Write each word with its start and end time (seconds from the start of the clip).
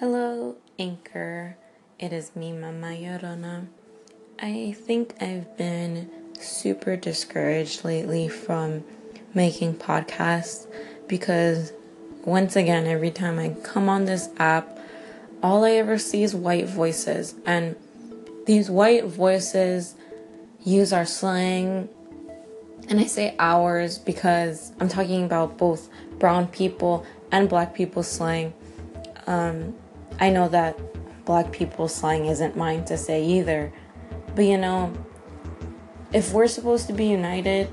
Hello, 0.00 0.56
Anchor. 0.78 1.58
It 1.98 2.10
is 2.10 2.34
me, 2.34 2.52
Mama 2.52 2.86
Yorona. 2.86 3.66
I 4.40 4.74
think 4.74 5.14
I've 5.20 5.58
been 5.58 6.10
super 6.40 6.96
discouraged 6.96 7.84
lately 7.84 8.26
from 8.26 8.82
making 9.34 9.74
podcasts 9.74 10.66
because, 11.06 11.74
once 12.24 12.56
again, 12.56 12.86
every 12.86 13.10
time 13.10 13.38
I 13.38 13.50
come 13.62 13.90
on 13.90 14.06
this 14.06 14.30
app, 14.38 14.78
all 15.42 15.66
I 15.66 15.72
ever 15.72 15.98
see 15.98 16.22
is 16.22 16.34
white 16.34 16.66
voices. 16.66 17.34
And 17.44 17.76
these 18.46 18.70
white 18.70 19.04
voices 19.04 19.96
use 20.64 20.94
our 20.94 21.04
slang. 21.04 21.90
And 22.88 23.00
I 23.00 23.04
say 23.04 23.34
ours 23.38 23.98
because 23.98 24.72
I'm 24.80 24.88
talking 24.88 25.24
about 25.24 25.58
both 25.58 25.90
brown 26.18 26.46
people 26.46 27.04
and 27.30 27.50
black 27.50 27.74
people 27.74 28.02
slang. 28.02 28.54
Um, 29.26 29.74
I 30.20 30.30
know 30.30 30.48
that 30.48 30.78
black 31.24 31.50
people 31.50 31.88
slang 31.88 32.26
isn't 32.26 32.56
mine 32.56 32.84
to 32.84 32.96
say 32.96 33.24
either. 33.24 33.72
But 34.34 34.44
you 34.44 34.58
know, 34.58 34.92
if 36.12 36.32
we're 36.32 36.46
supposed 36.46 36.86
to 36.88 36.92
be 36.92 37.06
united, 37.06 37.72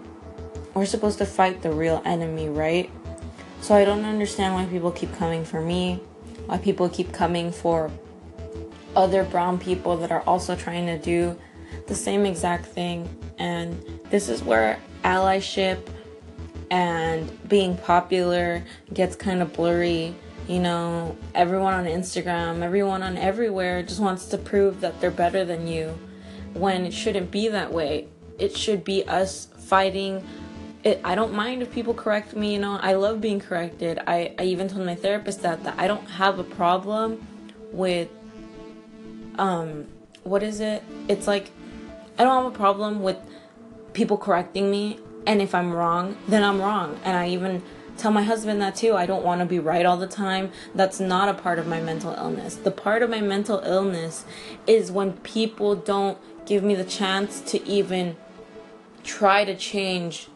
we're 0.73 0.85
supposed 0.85 1.17
to 1.19 1.25
fight 1.25 1.61
the 1.61 1.71
real 1.71 2.01
enemy, 2.05 2.49
right? 2.49 2.89
So 3.61 3.75
I 3.75 3.83
don't 3.83 4.05
understand 4.05 4.53
why 4.53 4.65
people 4.65 4.91
keep 4.91 5.13
coming 5.15 5.43
for 5.43 5.61
me, 5.61 5.99
why 6.45 6.57
people 6.57 6.87
keep 6.87 7.11
coming 7.11 7.51
for 7.51 7.91
other 8.95 9.23
brown 9.23 9.59
people 9.59 9.97
that 9.97 10.11
are 10.11 10.21
also 10.21 10.55
trying 10.55 10.85
to 10.85 10.97
do 10.97 11.37
the 11.87 11.95
same 11.95 12.25
exact 12.25 12.65
thing. 12.65 13.09
And 13.37 13.83
this 14.09 14.29
is 14.29 14.43
where 14.43 14.79
allyship 15.03 15.79
and 16.71 17.31
being 17.47 17.77
popular 17.77 18.63
gets 18.93 19.15
kind 19.15 19.41
of 19.41 19.53
blurry 19.53 20.15
you 20.47 20.59
know, 20.59 21.17
everyone 21.35 21.73
on 21.73 21.85
Instagram, 21.85 22.61
everyone 22.61 23.03
on 23.03 23.17
everywhere 23.17 23.83
just 23.83 23.99
wants 23.99 24.27
to 24.27 24.37
prove 24.37 24.81
that 24.81 24.99
they're 25.01 25.11
better 25.11 25.43
than 25.43 25.67
you 25.67 25.97
when 26.53 26.85
it 26.85 26.93
shouldn't 26.93 27.31
be 27.31 27.49
that 27.49 27.73
way. 27.73 28.07
It 28.39 28.55
should 28.55 28.83
be 28.83 29.03
us 29.07 29.47
fighting. 29.57 30.25
It, 30.83 31.01
I 31.03 31.15
don't 31.15 31.33
mind 31.33 31.61
if 31.61 31.71
people 31.71 31.93
correct 31.93 32.35
me, 32.35 32.53
you 32.53 32.59
know, 32.59 32.79
I 32.81 32.93
love 32.93 33.19
being 33.19 33.41
corrected. 33.41 33.99
I, 34.07 34.33
I 34.39 34.43
even 34.43 34.69
told 34.69 34.85
my 34.85 34.95
therapist 34.95 35.41
that, 35.41 35.63
that 35.65 35.75
I 35.77 35.87
don't 35.87 36.09
have 36.11 36.39
a 36.39 36.43
problem 36.43 37.27
with, 37.71 38.09
um, 39.37 39.85
what 40.23 40.43
is 40.43 40.61
it? 40.61 40.81
It's 41.09 41.27
like, 41.27 41.51
I 42.17 42.23
don't 42.23 42.43
have 42.43 42.53
a 42.53 42.55
problem 42.55 43.01
with 43.01 43.17
people 43.93 44.17
correcting 44.17 44.71
me. 44.71 44.99
And 45.25 45.41
if 45.41 45.53
I'm 45.53 45.73
wrong, 45.73 46.15
then 46.29 46.41
I'm 46.41 46.61
wrong. 46.61 46.97
And 47.03 47.17
I 47.17 47.29
even 47.29 47.61
tell 47.97 48.11
my 48.11 48.23
husband 48.23 48.61
that 48.61 48.75
too. 48.75 48.95
I 48.95 49.05
don't 49.05 49.23
want 49.23 49.39
to 49.41 49.45
be 49.45 49.59
right 49.59 49.85
all 49.85 49.97
the 49.97 50.07
time. 50.07 50.51
That's 50.75 50.99
not 50.99 51.29
a 51.29 51.33
part 51.33 51.59
of 51.59 51.67
my 51.67 51.81
mental 51.81 52.13
illness. 52.13 52.55
The 52.55 52.71
part 52.71 53.01
of 53.01 53.09
my 53.09 53.21
mental 53.21 53.59
illness 53.59 54.25
is 54.65 54.91
when 54.91 55.13
people 55.13 55.75
don't 55.75 56.17
give 56.45 56.63
me 56.63 56.75
the 56.75 56.85
chance 56.85 57.41
to 57.41 57.65
even 57.67 58.15
try 59.03 59.45
to 59.45 59.55
change 59.55 60.27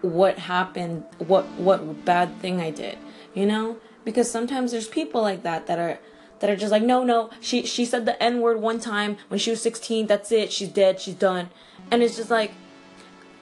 what 0.00 0.38
happened, 0.38 1.04
what 1.18 1.46
what 1.52 2.04
bad 2.04 2.38
thing 2.40 2.60
I 2.60 2.70
did, 2.70 2.98
you 3.34 3.46
know? 3.46 3.78
Because 4.04 4.30
sometimes 4.30 4.72
there's 4.72 4.88
people 4.88 5.22
like 5.22 5.42
that 5.42 5.66
that 5.66 5.78
are 5.78 5.98
that 6.40 6.50
are 6.50 6.56
just 6.56 6.72
like, 6.72 6.82
"No, 6.82 7.04
no, 7.04 7.30
she 7.40 7.64
she 7.64 7.84
said 7.84 8.04
the 8.04 8.22
n-word 8.22 8.60
one 8.60 8.80
time 8.80 9.16
when 9.28 9.40
she 9.40 9.50
was 9.50 9.62
16. 9.62 10.06
That's 10.06 10.30
it. 10.30 10.52
She's 10.52 10.68
dead. 10.68 11.00
She's 11.00 11.14
done." 11.14 11.50
And 11.90 12.02
it's 12.02 12.16
just 12.16 12.30
like 12.30 12.52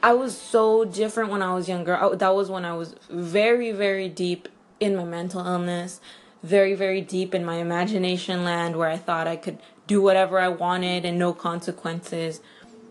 I 0.02 0.14
was 0.14 0.36
so 0.36 0.84
different 0.84 1.30
when 1.30 1.42
I 1.42 1.54
was 1.54 1.68
younger. 1.68 1.96
I, 1.96 2.14
that 2.16 2.34
was 2.34 2.50
when 2.50 2.64
I 2.64 2.74
was 2.74 2.96
very, 3.08 3.70
very 3.70 4.08
deep 4.08 4.48
in 4.80 4.96
my 4.96 5.04
mental 5.04 5.46
illness, 5.46 6.00
very, 6.42 6.74
very 6.74 7.00
deep 7.00 7.34
in 7.34 7.44
my 7.44 7.56
imagination 7.56 8.44
land 8.44 8.76
where 8.76 8.88
I 8.88 8.96
thought 8.96 9.28
I 9.28 9.36
could 9.36 9.58
do 9.86 10.02
whatever 10.02 10.40
I 10.40 10.48
wanted 10.48 11.04
and 11.04 11.18
no 11.18 11.32
consequences, 11.32 12.40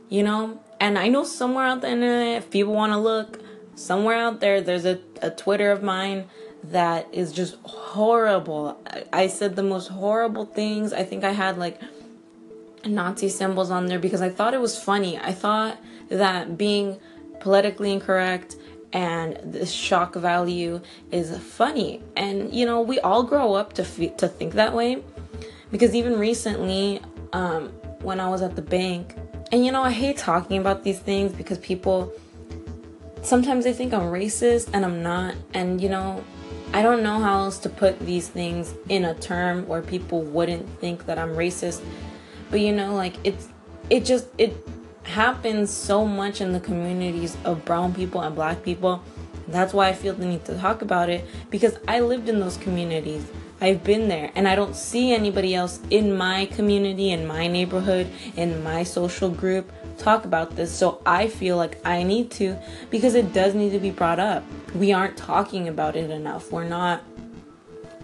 you 0.08 0.24
know? 0.24 0.62
And 0.80 0.98
I 0.98 1.10
know 1.10 1.26
somewhere 1.26 1.66
out 1.66 1.82
there, 1.82 2.38
if 2.38 2.50
people 2.50 2.74
want 2.74 2.94
to 2.94 2.98
look, 2.98 3.42
somewhere 3.76 4.18
out 4.18 4.40
there, 4.40 4.62
there's 4.62 4.86
a, 4.86 5.00
a 5.22 5.30
Twitter 5.30 5.72
of 5.72 5.84
mine 5.84 6.30
that 6.64 7.08
is 7.12 7.34
just 7.34 7.56
horrible. 7.64 8.80
I, 8.88 9.04
I 9.12 9.28
said 9.28 9.58
the 9.58 9.64
most 9.64 9.88
horrible 9.88 10.46
things. 10.46 10.94
I 10.94 11.04
think 11.04 11.24
I 11.24 11.32
had 11.32 11.58
like 11.58 11.82
Nazi 12.86 13.30
symbols 13.30 13.70
on 13.70 13.88
there 13.88 14.00
because 14.00 14.22
I 14.22 14.30
thought 14.30 14.54
it 14.54 14.62
was 14.62 14.82
funny. 14.82 15.18
I 15.18 15.34
thought 15.34 15.78
that 16.12 16.58
being 16.58 17.00
politically 17.40 17.92
incorrect 17.92 18.56
and 18.94 19.38
the 19.54 19.66
shock 19.66 20.16
value 20.16 20.82
is 21.12 21.36
funny. 21.38 22.04
And 22.16 22.54
you 22.54 22.66
know, 22.66 22.82
we 22.82 23.00
all 23.00 23.24
grow 23.24 23.54
up 23.54 23.74
to 23.74 23.84
f- 23.84 24.18
to 24.18 24.28
think 24.28 24.54
that 24.54 24.74
way 24.74 25.04
because 25.72 25.96
even 25.96 26.20
recently 26.20 27.02
um, 27.34 27.70
when 28.02 28.20
I 28.20 28.30
was 28.30 28.42
at 28.42 28.56
the 28.56 28.62
bank, 28.62 29.16
and 29.52 29.66
you 29.66 29.72
know, 29.72 29.82
I 29.82 29.92
hate 29.92 30.18
talking 30.18 30.58
about 30.58 30.84
these 30.84 31.00
things 31.00 31.32
because 31.32 31.58
people 31.58 32.14
sometimes 33.22 33.64
they 33.64 33.74
think 33.74 33.94
I'm 33.94 34.02
racist 34.02 34.70
and 34.74 34.86
I'm 34.86 35.02
not. 35.02 35.36
And 35.54 35.82
you 35.82 35.90
know, 35.90 36.24
I 36.74 36.82
don't 36.82 37.04
know 37.04 37.20
how 37.20 37.40
else 37.44 37.58
to 37.60 37.70
put 37.70 38.00
these 38.00 38.28
things 38.28 38.74
in 38.90 39.06
a 39.06 39.14
term 39.14 39.68
where 39.68 39.82
people 39.82 40.22
wouldn't 40.22 40.68
think 40.80 41.06
that 41.06 41.18
I'm 41.18 41.36
racist. 41.36 41.82
But 42.50 42.60
you 42.60 42.74
know, 42.74 42.96
like 42.96 43.16
it's 43.24 43.48
it 43.90 44.06
just 44.06 44.28
it 44.38 44.56
happens 45.04 45.72
so 45.72 46.06
much 46.06 46.42
in 46.42 46.54
the 46.54 46.60
communities 46.60 47.38
of 47.44 47.66
brown 47.66 47.94
people 47.94 48.22
and 48.22 48.36
black 48.36 48.64
people. 48.64 49.04
That's 49.48 49.74
why 49.74 49.90
I 49.90 49.94
feel 49.94 50.14
the 50.14 50.26
need 50.26 50.46
to 50.46 50.58
talk 50.58 50.82
about 50.82 51.10
it 51.10 51.26
because 51.50 51.78
I 51.88 52.00
lived 52.00 52.30
in 52.30 52.40
those 52.40 52.58
communities. 52.58 53.26
I've 53.60 53.84
been 53.84 54.08
there 54.08 54.32
and 54.36 54.48
I 54.48 54.56
don't 54.56 54.76
see 54.76 55.14
anybody 55.14 55.54
else 55.54 55.80
in 55.90 56.16
my 56.16 56.46
community, 56.48 57.12
in 57.12 57.28
my 57.28 57.48
neighborhood, 57.48 58.08
in 58.36 58.64
my 58.64 58.84
social 58.84 59.30
group 59.30 59.72
talk 59.98 60.26
about 60.26 60.56
this. 60.56 60.72
So 60.72 61.02
I 61.06 61.28
feel 61.28 61.58
like 61.58 61.86
I 61.86 62.04
need 62.04 62.32
to 62.32 62.58
because 62.90 63.16
it 63.16 63.34
does 63.34 63.54
need 63.54 63.72
to 63.72 63.80
be 63.80 63.92
brought 63.92 64.20
up. 64.20 64.44
We 64.74 64.92
aren't 64.94 65.18
talking 65.18 65.68
about 65.68 65.96
it 65.96 66.10
enough. 66.10 66.52
We're 66.52 66.68
not 66.68 67.04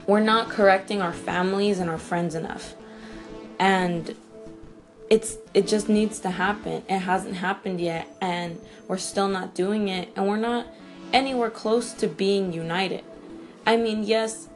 we're 0.05 0.21
not 0.21 0.49
correcting 0.49 1.01
our 1.01 1.11
families 1.11 1.79
and 1.79 1.89
our 1.89 1.97
friends 1.97 2.35
enough. 2.35 2.75
And 3.59 4.15
it's 5.09 5.37
it 5.53 5.67
just 5.67 5.89
needs 5.89 6.19
to 6.19 6.29
happen. 6.29 6.83
It 6.89 6.99
hasn't 6.99 7.35
happened 7.35 7.79
yet 7.79 8.07
and 8.21 8.59
we're 8.87 8.97
still 8.97 9.27
not 9.27 9.55
doing 9.55 9.87
it 9.87 10.09
and 10.15 10.27
we're 10.27 10.37
not 10.37 10.67
anywhere 11.13 11.49
close 11.49 11.93
to 11.93 12.07
being 12.07 12.53
united. 12.53 13.03
I 13.65 13.77
mean, 13.77 14.03
yes, 14.03 14.47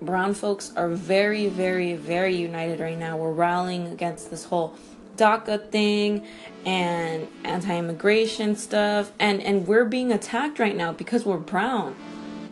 brown 0.00 0.34
folks 0.34 0.72
are 0.76 0.88
very 0.88 1.48
very 1.48 1.94
very 1.94 2.34
united 2.34 2.80
right 2.80 2.98
now. 2.98 3.16
We're 3.16 3.32
rallying 3.32 3.88
against 3.88 4.30
this 4.30 4.44
whole 4.44 4.76
DACA 5.16 5.70
thing 5.70 6.24
and 6.64 7.26
anti-immigration 7.44 8.56
stuff 8.56 9.12
and 9.18 9.42
and 9.42 9.66
we're 9.66 9.84
being 9.84 10.12
attacked 10.12 10.58
right 10.58 10.76
now 10.76 10.92
because 10.92 11.24
we're 11.24 11.38
brown. 11.38 11.96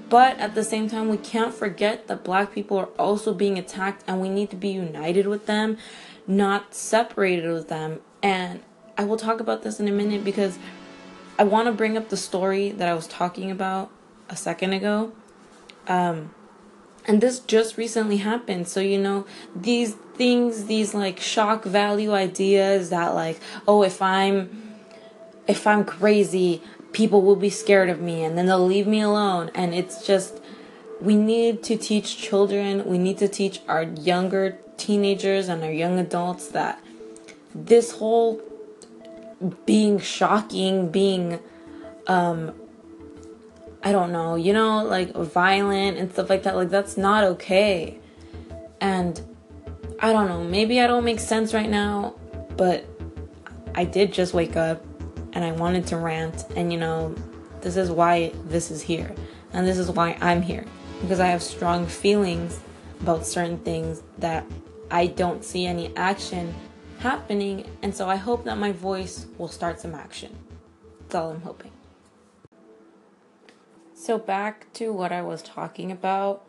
But 0.09 0.39
at 0.39 0.55
the 0.55 0.62
same 0.62 0.89
time, 0.89 1.09
we 1.09 1.16
can't 1.16 1.53
forget 1.53 2.06
that 2.06 2.22
black 2.22 2.53
people 2.53 2.77
are 2.77 2.89
also 2.97 3.34
being 3.34 3.59
attacked 3.59 4.05
and 4.06 4.21
we 4.21 4.28
need 4.28 4.50
to 4.50 4.56
be 4.56 4.69
united 4.69 5.27
with 5.27 5.47
them 5.47 5.78
not 6.27 6.75
separated 6.75 7.51
with 7.53 7.69
them. 7.69 8.01
And 8.23 8.63
I 8.99 9.05
will 9.05 9.17
talk 9.17 9.41
about 9.41 9.63
this 9.63 9.79
in 9.79 9.89
a 9.89 9.93
minute 9.93 10.25
because 10.25 10.59
I 11.39 11.45
want 11.45 11.67
to 11.67 11.73
bring 11.73 11.97
up 11.97 12.09
the 12.09 12.17
story 12.17 12.71
that 12.71 12.89
I 12.89 12.95
was 12.95 13.07
talking 13.07 13.51
about 13.51 13.91
a 14.29 14.37
second 14.37 14.73
ago. 14.73 15.13
Um, 15.87 16.31
and 17.07 17.21
this 17.21 17.39
just 17.39 17.77
recently 17.77 18.17
happened. 18.19 18.67
So, 18.69 18.81
you 18.81 18.99
know, 18.99 19.27
these 19.55 19.95
things, 19.95 20.65
these 20.65 20.95
like 20.95 21.21
shock 21.21 21.65
value 21.65 22.13
ideas 22.13 22.91
that 22.91 23.15
like, 23.15 23.41
oh, 23.69 23.83
if 23.83 24.03
I'm 24.03 24.63
if 25.47 25.65
I'm 25.67 25.85
crazy, 25.85 26.61
people 26.93 27.23
will 27.23 27.37
be 27.37 27.51
scared 27.51 27.89
of 27.89 28.01
me 28.01 28.25
and 28.25 28.37
then 28.37 28.47
they'll 28.47 28.67
leave 28.67 28.87
me 28.87 29.01
alone. 29.01 29.51
And 29.55 29.75
it's 29.75 30.05
just 30.05 30.41
we 31.01 31.15
need 31.15 31.63
to 31.65 31.77
teach 31.77 32.17
children, 32.17 32.85
we 32.87 32.99
need 32.99 33.19
to 33.19 33.29
teach 33.29 33.61
our 33.69 33.83
younger 33.83 34.59
teenagers 34.77 35.49
and 35.49 35.63
our 35.63 35.71
young 35.71 35.99
adults 35.99 36.49
that 36.49 36.83
this 37.55 37.93
whole 37.93 38.41
being 39.65 39.99
shocking, 39.99 40.91
being 40.91 41.41
um 42.07 42.55
I 43.83 43.93
don't 43.93 44.11
know, 44.11 44.34
you 44.34 44.53
know, 44.53 44.83
like 44.84 45.15
violent 45.15 45.97
and 45.97 46.11
stuff 46.13 46.28
like 46.28 46.43
that, 46.43 46.57
like 46.57 46.71
that's 46.71 46.97
not 46.97 47.23
okay. 47.25 48.01
And 48.81 49.21
I 50.01 50.13
don't 50.13 50.28
know, 50.28 50.43
maybe 50.43 50.81
I 50.81 50.87
don't 50.87 51.05
make 51.05 51.21
sense 51.21 51.55
right 51.55 51.71
now, 51.71 52.15
but 52.57 52.84
I 53.75 53.84
did 53.84 54.13
just 54.13 54.34
wake 54.34 54.57
up 54.57 54.84
and 55.33 55.45
I 55.45 55.53
wanted 55.53 55.87
to 55.89 55.99
rant 55.99 56.45
and 56.57 56.72
you 56.72 56.79
know, 56.79 57.15
this 57.61 57.77
is 57.77 57.91
why 57.91 58.33
this 58.47 58.71
is 58.71 58.83
here. 58.83 59.15
And 59.53 59.67
this 59.67 59.79
is 59.79 59.91
why 59.91 60.19
I'm 60.21 60.43
here 60.43 60.67
because 61.01 61.21
I 61.21 61.29
have 61.29 61.43
strong 61.43 61.87
feelings 61.87 62.61
about 63.01 63.27
certain 63.27 63.59
things 63.59 64.03
that 64.19 64.45
I 64.91 65.07
don't 65.07 65.45
see 65.45 65.66
any 65.66 65.95
action 65.97 66.54
happening. 66.98 67.69
And 67.83 67.95
so 67.95 68.09
I 68.09 68.16
hope 68.16 68.45
that 68.45 68.59
my 68.59 68.72
voice 68.72 69.27
will 69.39 69.48
start 69.48 69.81
some 69.81 69.95
action. 69.95 70.34
That's 71.01 71.15
all 71.15 71.31
I'm 71.31 71.43
hoping. 71.43 71.72
So, 73.95 74.19
back 74.19 74.72
to 74.75 74.93
what 74.93 75.10
I 75.10 75.22
was 75.22 75.43
talking 75.43 75.91
about. 75.91 76.45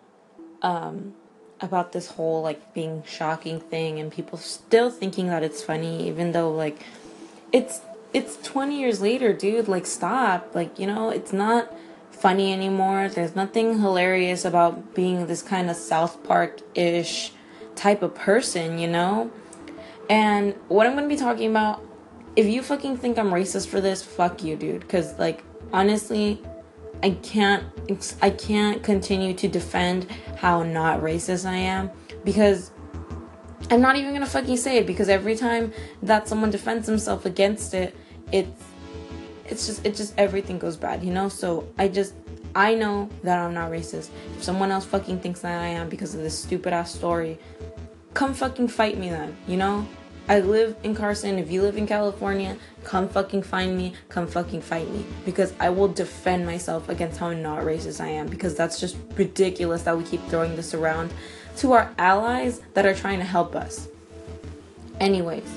Um, 0.62 1.14
about 1.60 1.92
this 1.92 2.12
whole 2.12 2.42
like 2.42 2.74
being 2.74 3.04
shocking 3.06 3.60
thing 3.60 4.00
and 4.00 4.12
people 4.12 4.38
still 4.38 4.90
thinking 4.90 5.28
that 5.28 5.44
it's 5.44 5.64
funny 5.64 6.08
even 6.08 6.32
though 6.32 6.52
like 6.52 6.84
it's 7.52 7.82
it's 8.14 8.38
20 8.44 8.80
years 8.80 9.02
later 9.02 9.34
dude 9.34 9.68
like 9.68 9.86
stop 9.86 10.54
like 10.54 10.78
you 10.78 10.86
know 10.86 11.10
it's 11.10 11.34
not 11.34 11.72
funny 12.20 12.52
anymore. 12.52 13.10
There's 13.10 13.36
nothing 13.36 13.80
hilarious 13.80 14.46
about 14.46 14.96
being 14.96 15.28
this 15.28 15.42
kind 15.42 15.70
of 15.70 15.76
south 15.76 16.24
park-ish 16.24 17.32
type 17.76 18.02
of 18.02 18.16
person 18.16 18.80
you 18.80 18.88
know? 18.88 19.32
And 20.10 20.54
what 20.68 20.88
i'm 20.88 20.96
gonna 20.96 21.08
be 21.08 21.16
talking 21.16 21.50
about 21.50 21.84
if 22.36 22.46
you 22.46 22.62
fucking 22.62 22.98
think 22.98 23.18
i'm 23.18 23.30
racist 23.30 23.68
for 23.68 23.82
this 23.82 24.04
fuck 24.04 24.44
you 24.44 24.56
dude. 24.56 24.82
Because 24.82 25.18
like 25.20 25.44
honestly 25.72 26.42
I 27.04 27.12
can't 27.12 27.64
I 28.22 28.32
can't 28.32 28.82
continue 28.84 29.34
to 29.36 29.48
defend 29.48 30.08
how 30.38 30.64
not 30.64 31.02
racist 31.02 31.46
I 31.46 31.58
am 31.58 31.92
because 32.24 32.72
I'm 33.70 33.82
not 33.82 33.96
even 33.98 34.14
gonna 34.14 34.26
fucking 34.26 34.58
say 34.58 34.78
it 34.78 34.88
because 34.88 35.10
every 35.10 35.36
time 35.36 35.74
that 36.02 36.28
someone 36.28 36.50
defends 36.50 36.88
himself 36.88 37.26
against 37.26 37.74
it, 37.74 37.96
it's 38.32 38.64
it's 39.48 39.68
just 39.68 39.86
it 39.86 39.96
just 39.96 40.14
everything 40.18 40.58
goes 40.58 40.78
bad, 40.78 41.04
you 41.04 41.12
know? 41.12 41.30
So 41.30 41.68
I 41.78 41.88
just 41.88 42.14
I 42.56 42.76
know 42.76 43.10
that 43.24 43.40
I'm 43.40 43.54
not 43.54 43.72
racist. 43.72 44.10
If 44.36 44.44
someone 44.44 44.72
else 44.72 44.86
fucking 44.86 45.20
thinks 45.20 45.42
that 45.42 45.62
I 45.62 45.68
am 45.68 45.90
because 45.90 46.16
of 46.16 46.22
this 46.22 46.38
stupid 46.38 46.74
ass 46.74 46.94
story, 46.94 47.38
come 48.14 48.34
fucking 48.34 48.70
fight 48.70 48.98
me 48.98 49.10
then, 49.10 49.38
you 49.48 49.58
know? 49.58 49.88
I 50.30 50.42
live 50.42 50.76
in 50.84 50.94
Carson. 50.94 51.40
If 51.40 51.50
you 51.50 51.62
live 51.62 51.78
in 51.78 51.88
California, 51.88 52.58
come 52.84 53.08
fucking 53.08 53.44
find 53.44 53.78
me. 53.78 53.94
Come 54.10 54.28
fucking 54.28 54.62
fight 54.62 54.92
me. 54.92 55.06
Because 55.24 55.54
I 55.58 55.70
will 55.70 55.88
defend 55.88 56.46
myself 56.46 56.90
against 56.90 57.18
how 57.18 57.32
not 57.32 57.64
racist 57.64 58.02
I 58.02 58.10
am. 58.10 58.28
Because 58.28 58.54
that's 58.54 58.78
just 58.78 58.98
ridiculous 59.16 59.84
that 59.84 59.98
we 59.98 60.04
keep 60.04 60.22
throwing 60.26 60.58
this 60.58 60.74
around 60.74 61.14
to 61.58 61.72
our 61.72 61.94
allies 61.98 62.62
that 62.74 62.86
are 62.86 62.94
trying 62.94 63.20
to 63.20 63.26
help 63.26 63.56
us. 63.56 63.88
Anyways, 65.00 65.50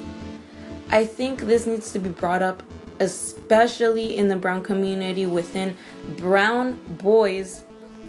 I 0.91 1.05
think 1.05 1.41
this 1.41 1.67
needs 1.67 1.93
to 1.93 1.99
be 1.99 2.09
brought 2.09 2.43
up, 2.43 2.63
especially 3.01 4.17
in 4.17 4.29
the 4.29 4.37
brown 4.37 4.63
community 4.63 5.27
within 5.27 5.77
brown 6.17 6.79
boys. 6.89 7.65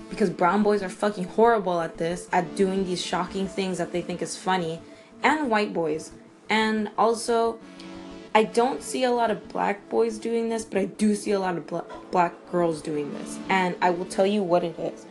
Because 0.10 0.30
brown 0.30 0.62
boys 0.62 0.84
are 0.84 0.90
fucking 0.90 1.24
horrible 1.24 1.80
at 1.80 1.98
this, 1.98 2.28
at 2.34 2.56
doing 2.56 2.86
these 2.86 3.04
shocking 3.04 3.48
things 3.48 3.78
that 3.78 3.94
they 3.94 4.02
think 4.02 4.22
is 4.22 4.38
funny, 4.38 4.82
and 5.24 5.50
white 5.50 5.74
boys 5.74 6.12
and 6.52 6.90
also, 6.98 7.60
I 8.36 8.44
don't 8.44 8.84
see 8.84 9.06
a 9.06 9.12
lot 9.12 9.32
of 9.32 9.48
black 9.48 9.88
boys 9.88 10.18
doing 10.20 10.50
this, 10.50 10.66
but 10.66 10.80
I 10.80 10.86
do 10.86 11.16
see 11.16 11.32
a 11.32 11.40
lot 11.40 11.56
of 11.56 11.66
bl- 11.66 11.80
black 12.12 12.34
girls 12.52 12.82
doing 12.82 13.14
this. 13.14 13.40
And 13.48 13.78
I 13.82 13.92
will 13.92 14.06
tell 14.06 14.28
you 14.28 14.44
what 14.44 14.66
it 14.66 14.78
is. 14.78 15.06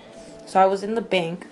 So 0.47 0.61
I 0.61 0.67
was 0.67 0.83
in 0.83 0.97
the 0.97 1.01
bank, 1.01 1.47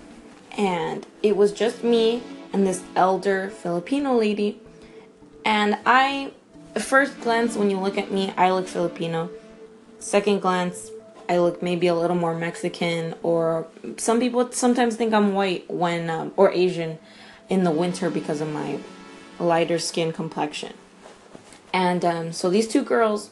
and 0.55 1.07
it 1.23 1.35
was 1.35 1.51
just 1.51 1.83
me 1.83 2.21
and 2.53 2.67
this 2.67 2.83
elder 2.95 3.49
Filipino 3.49 4.15
lady. 4.15 4.61
And 5.43 5.79
I, 5.87 6.33
first 6.79 7.19
glance, 7.21 7.55
when 7.55 7.69
you 7.69 7.79
look 7.79 7.97
at 7.97 8.11
me, 8.11 8.33
I 8.37 8.51
look 8.51 8.67
Filipino. 8.67 9.29
Second 9.99 10.41
glance, 10.41 10.91
I 11.27 11.37
look 11.37 11.61
maybe 11.61 11.87
a 11.87 11.95
little 11.95 12.15
more 12.15 12.35
Mexican, 12.35 13.15
or 13.21 13.67
some 13.97 14.19
people 14.19 14.51
sometimes 14.51 14.95
think 14.95 15.13
I'm 15.13 15.33
white 15.33 15.69
when, 15.69 16.09
um, 16.09 16.33
or 16.35 16.51
Asian 16.51 16.97
in 17.49 17.63
the 17.63 17.71
winter 17.71 18.09
because 18.09 18.41
of 18.41 18.51
my 18.51 18.79
lighter 19.39 19.79
skin 19.79 20.11
complexion. 20.11 20.73
And 21.73 22.03
um, 22.03 22.33
so 22.33 22.49
these 22.49 22.67
two 22.67 22.83
girls 22.83 23.31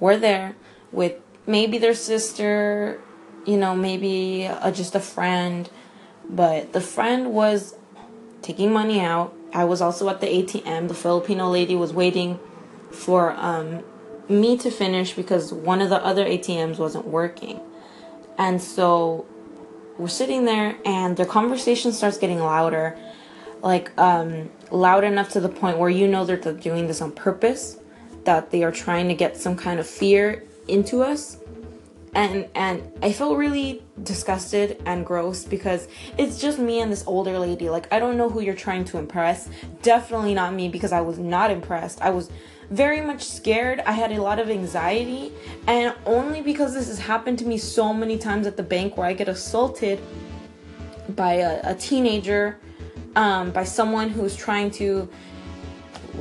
were 0.00 0.16
there 0.16 0.56
with 0.92 1.14
maybe 1.46 1.78
their 1.78 1.94
sister, 1.94 3.00
you 3.46 3.56
know, 3.56 3.74
maybe 3.74 4.46
uh, 4.46 4.70
just 4.70 4.94
a 4.94 5.00
friend. 5.00 5.70
But 6.28 6.72
the 6.72 6.80
friend 6.80 7.32
was 7.32 7.74
taking 8.42 8.72
money 8.72 9.00
out. 9.00 9.34
I 9.52 9.64
was 9.64 9.80
also 9.80 10.08
at 10.08 10.20
the 10.20 10.26
ATM. 10.26 10.88
The 10.88 10.94
Filipino 10.94 11.48
lady 11.50 11.74
was 11.74 11.92
waiting 11.92 12.38
for 12.90 13.32
um, 13.32 13.82
me 14.28 14.56
to 14.58 14.70
finish 14.70 15.14
because 15.14 15.52
one 15.52 15.80
of 15.80 15.90
the 15.90 16.02
other 16.04 16.24
ATMs 16.24 16.78
wasn't 16.78 17.06
working. 17.06 17.60
And 18.36 18.60
so 18.62 19.26
we're 19.96 20.08
sitting 20.08 20.44
there, 20.44 20.76
and 20.84 21.16
their 21.16 21.26
conversation 21.26 21.92
starts 21.92 22.18
getting 22.18 22.38
louder 22.38 22.96
like 23.62 23.96
um, 23.98 24.50
loud 24.70 25.04
enough 25.04 25.30
to 25.30 25.40
the 25.40 25.48
point 25.48 25.78
where 25.78 25.90
you 25.90 26.06
know 26.06 26.24
that 26.24 26.42
they're 26.42 26.52
doing 26.52 26.86
this 26.86 27.00
on 27.00 27.12
purpose, 27.12 27.78
that 28.24 28.50
they 28.50 28.62
are 28.62 28.72
trying 28.72 29.08
to 29.08 29.14
get 29.14 29.36
some 29.36 29.56
kind 29.56 29.80
of 29.80 29.86
fear 29.86 30.44
into 30.66 31.02
us. 31.02 31.38
And 32.14 32.48
and 32.54 32.90
I 33.02 33.12
felt 33.12 33.36
really 33.36 33.82
disgusted 34.02 34.80
and 34.86 35.04
gross 35.04 35.44
because 35.44 35.88
it's 36.16 36.40
just 36.40 36.58
me 36.58 36.80
and 36.80 36.90
this 36.90 37.04
older 37.06 37.38
lady. 37.38 37.68
Like 37.68 37.92
I 37.92 37.98
don't 37.98 38.16
know 38.16 38.30
who 38.30 38.40
you're 38.40 38.54
trying 38.54 38.84
to 38.86 38.98
impress. 38.98 39.48
Definitely 39.82 40.34
not 40.34 40.54
me 40.54 40.68
because 40.68 40.92
I 40.92 41.02
was 41.02 41.18
not 41.18 41.50
impressed. 41.50 42.00
I 42.00 42.10
was 42.10 42.30
very 42.70 43.00
much 43.00 43.22
scared. 43.24 43.80
I 43.80 43.92
had 43.92 44.12
a 44.12 44.20
lot 44.20 44.38
of 44.38 44.50
anxiety, 44.50 45.32
and 45.66 45.94
only 46.04 46.42
because 46.42 46.74
this 46.74 46.88
has 46.88 46.98
happened 46.98 47.38
to 47.40 47.46
me 47.46 47.58
so 47.58 47.94
many 47.94 48.18
times 48.18 48.46
at 48.46 48.56
the 48.56 48.62
bank 48.62 48.96
where 48.96 49.06
I 49.06 49.12
get 49.12 49.28
assaulted 49.28 50.00
by 51.10 51.34
a, 51.34 51.72
a 51.72 51.74
teenager 51.74 52.58
um, 53.16 53.50
by 53.50 53.64
someone 53.64 54.10
who's 54.10 54.36
trying 54.36 54.70
to 54.72 55.08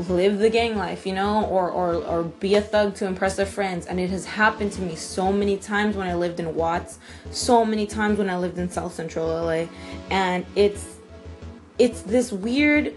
live 0.10 0.40
the 0.40 0.50
gang 0.50 0.78
life, 0.78 1.06
you 1.06 1.14
know, 1.14 1.46
or, 1.46 1.70
or 1.70 1.96
or 1.96 2.24
be 2.24 2.56
a 2.56 2.62
thug 2.62 2.96
to 2.96 3.06
impress 3.06 3.36
their 3.36 3.46
friends. 3.46 3.88
And 3.88 4.00
it 4.00 4.10
has 4.10 4.26
happened 4.26 4.72
to 4.74 4.82
me 4.82 4.96
so 4.96 5.32
many 5.34 5.58
times 5.58 5.96
when 5.96 6.08
I 6.08 6.14
lived 6.14 6.40
in 6.40 6.56
Watts, 6.56 7.00
so 7.32 7.66
many 7.66 7.86
times 7.86 8.18
when 8.18 8.30
I 8.30 8.38
lived 8.38 8.58
in 8.58 8.70
South 8.70 8.94
Central 8.94 9.28
LA, 9.28 9.68
and 10.10 10.46
it's 10.56 10.98
it's 11.78 12.02
this 12.02 12.32
weird 12.32 12.96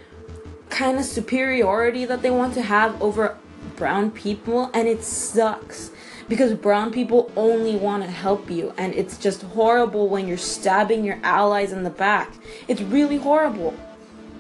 kind 0.68 0.98
of 0.98 1.04
superiority 1.04 2.04
that 2.04 2.22
they 2.22 2.30
want 2.30 2.54
to 2.54 2.62
have 2.62 3.00
over 3.02 3.36
brown 3.80 4.10
people, 4.12 4.70
and 4.74 4.86
it 4.86 5.02
sucks 5.02 5.90
because 6.28 6.54
brown 6.54 6.92
people 6.92 7.32
only 7.34 7.74
want 7.74 8.04
to 8.04 8.08
help 8.08 8.48
you 8.48 8.72
and 8.76 8.94
it's 8.94 9.18
just 9.18 9.42
horrible 9.42 10.08
when 10.08 10.28
you're 10.28 10.36
stabbing 10.36 11.04
your 11.04 11.18
allies 11.24 11.72
in 11.72 11.82
the 11.82 11.90
back 11.90 12.32
it's 12.68 12.80
really 12.82 13.16
horrible 13.16 13.74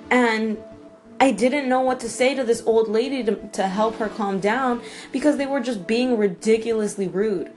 and 0.08 0.56
I 1.18 1.32
didn't 1.32 1.68
know 1.68 1.80
what 1.80 2.00
to 2.00 2.08
say 2.08 2.34
to 2.34 2.44
this 2.44 2.62
old 2.64 2.88
lady 2.88 3.22
to, 3.24 3.36
to 3.48 3.66
help 3.66 3.96
her 3.96 4.08
calm 4.08 4.40
down 4.40 4.80
because 5.12 5.36
they 5.36 5.46
were 5.46 5.60
just 5.60 5.86
being 5.86 6.16
ridiculously 6.16 7.08
rude. 7.08 7.52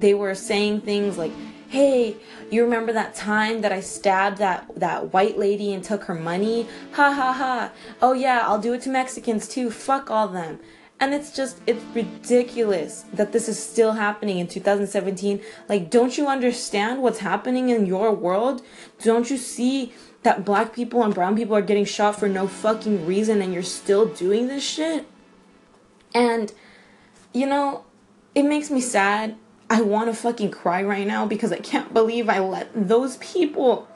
They 0.00 0.12
were 0.12 0.34
saying 0.34 0.82
things 0.82 1.16
like, 1.16 1.32
"Hey, 1.68 2.16
you 2.50 2.62
remember 2.62 2.92
that 2.92 3.14
time 3.14 3.62
that 3.62 3.72
I 3.72 3.80
stabbed 3.80 4.36
that 4.38 4.66
that 4.76 5.14
white 5.14 5.38
lady 5.38 5.72
and 5.72 5.82
took 5.82 6.04
her 6.04 6.14
money? 6.14 6.66
Ha 6.92 7.10
ha 7.10 7.32
ha. 7.32 7.70
Oh 8.02 8.12
yeah, 8.12 8.42
I'll 8.44 8.60
do 8.60 8.74
it 8.74 8.82
to 8.82 8.90
Mexicans 8.90 9.48
too. 9.48 9.70
Fuck 9.70 10.10
all 10.10 10.28
them." 10.28 10.60
And 10.98 11.12
it's 11.12 11.30
just 11.30 11.60
it's 11.66 11.84
ridiculous 11.94 13.04
that 13.12 13.32
this 13.32 13.48
is 13.48 13.62
still 13.62 13.92
happening 13.92 14.38
in 14.38 14.46
2017. 14.46 15.42
Like, 15.68 15.90
don't 15.90 16.16
you 16.16 16.26
understand 16.26 17.02
what's 17.02 17.18
happening 17.18 17.68
in 17.68 17.84
your 17.84 18.12
world? 18.12 18.62
Don't 19.02 19.30
you 19.30 19.36
see 19.36 19.92
that 20.22 20.44
black 20.44 20.72
people 20.72 21.04
and 21.04 21.14
brown 21.14 21.36
people 21.36 21.54
are 21.54 21.62
getting 21.62 21.84
shot 21.84 22.18
for 22.18 22.28
no 22.28 22.48
fucking 22.48 23.06
reason 23.06 23.42
and 23.42 23.52
you're 23.52 23.62
still 23.62 24.06
doing 24.06 24.48
this 24.48 24.64
shit. 24.64 25.06
And, 26.14 26.52
you 27.32 27.46
know, 27.46 27.84
it 28.34 28.42
makes 28.42 28.70
me 28.70 28.80
sad. 28.80 29.36
I 29.68 29.82
want 29.82 30.08
to 30.08 30.14
fucking 30.14 30.50
cry 30.50 30.82
right 30.82 31.06
now 31.06 31.26
because 31.26 31.52
I 31.52 31.58
can't 31.58 31.92
believe 31.92 32.28
I 32.28 32.38
let 32.38 32.70
those 32.74 33.18
people 33.18 33.86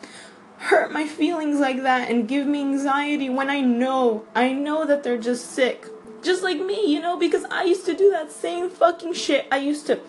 hurt 0.59 0.93
my 0.93 1.07
feelings 1.07 1.59
like 1.59 1.83
that 1.83 2.11
and 2.11 2.29
give 2.29 2.47
me 2.47 2.61
anxiety 2.61 3.31
when 3.31 3.49
I 3.49 3.61
know, 3.61 4.27
I 4.35 4.53
know 4.53 4.85
that 4.85 5.03
they're 5.03 5.19
just 5.19 5.51
sick. 5.51 5.87
Just 6.23 6.43
like 6.43 6.61
me, 6.61 6.93
you 6.93 7.01
know, 7.01 7.17
because 7.17 7.45
I 7.51 7.65
used 7.65 7.87
to 7.87 7.95
do 7.95 8.11
that 8.11 8.31
same 8.31 8.69
fucking 8.71 9.15
shit. 9.15 9.47
I 9.51 9.59
used 9.59 9.87
to 9.87 10.01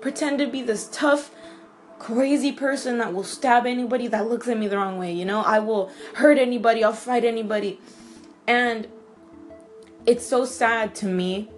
pretend 0.00 0.38
to 0.38 0.46
be 0.46 0.62
this 0.62 0.88
tough, 0.90 1.30
crazy 1.98 2.52
person 2.52 2.98
that 2.98 3.12
will 3.12 3.24
stab 3.24 3.66
anybody 3.66 4.06
that 4.08 4.28
looks 4.28 4.48
at 4.48 4.58
me 4.58 4.68
the 4.68 4.78
wrong 4.78 4.98
way, 4.98 5.12
you 5.12 5.24
know? 5.24 5.40
I 5.40 5.58
will 5.58 5.90
hurt 6.14 6.38
anybody, 6.38 6.82
I'll 6.82 6.92
fight 6.92 7.24
anybody. 7.24 7.78
And 8.46 8.88
it's 10.06 10.26
so 10.26 10.44
sad 10.44 10.94
to 10.96 11.06
me 11.06 11.50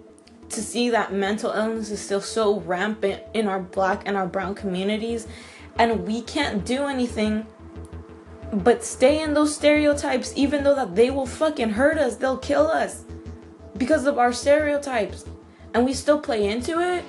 to 0.49 0.61
see 0.61 0.89
that 0.89 1.13
mental 1.13 1.51
illness 1.51 1.89
is 1.89 2.01
still 2.01 2.21
so 2.21 2.59
rampant 2.59 3.23
in 3.33 3.47
our 3.47 3.59
black 3.59 4.03
and 4.05 4.15
our 4.15 4.27
brown 4.27 4.53
communities 4.53 5.27
and 5.77 6.05
we 6.05 6.21
can't 6.21 6.65
do 6.65 6.85
anything 6.85 7.45
but 8.51 8.83
stay 8.83 9.21
in 9.21 9.33
those 9.33 9.55
stereotypes 9.55 10.31
even 10.35 10.63
though 10.63 10.75
that 10.75 10.95
they 10.95 11.09
will 11.09 11.25
fucking 11.25 11.71
hurt 11.71 11.97
us 11.97 12.17
they'll 12.17 12.37
kill 12.37 12.67
us 12.67 13.03
because 13.77 14.05
of 14.05 14.17
our 14.17 14.33
stereotypes. 14.33 15.25
And 15.73 15.85
we 15.85 15.93
still 15.93 16.19
play 16.19 16.47
into 16.49 16.79
it. 16.79 17.03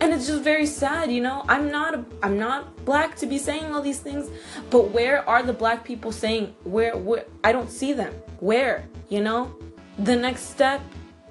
And 0.00 0.12
it's 0.14 0.26
just 0.28 0.42
very 0.42 0.66
sad 0.66 1.10
you 1.10 1.20
know? 1.20 1.44
I'm 1.48 1.70
not 1.70 1.94
a, 1.94 2.04
i'm 2.22 2.38
not 2.38 2.84
black 2.84 3.16
to 3.16 3.26
be 3.26 3.36
saying 3.36 3.64
all 3.72 3.82
these 3.82 3.98
things 3.98 4.30
but 4.70 4.90
where 4.92 5.28
are 5.28 5.42
the 5.42 5.52
black 5.52 5.84
people 5.84 6.12
saying 6.12 6.54
where, 6.64 6.96
where 6.96 7.24
i 7.42 7.52
don't 7.52 7.70
see 7.70 7.92
them. 7.92 8.14
Where 8.40 8.88
you 9.08 9.20
know? 9.20 9.54
The 9.98 10.14
next 10.14 10.50
step 10.50 10.80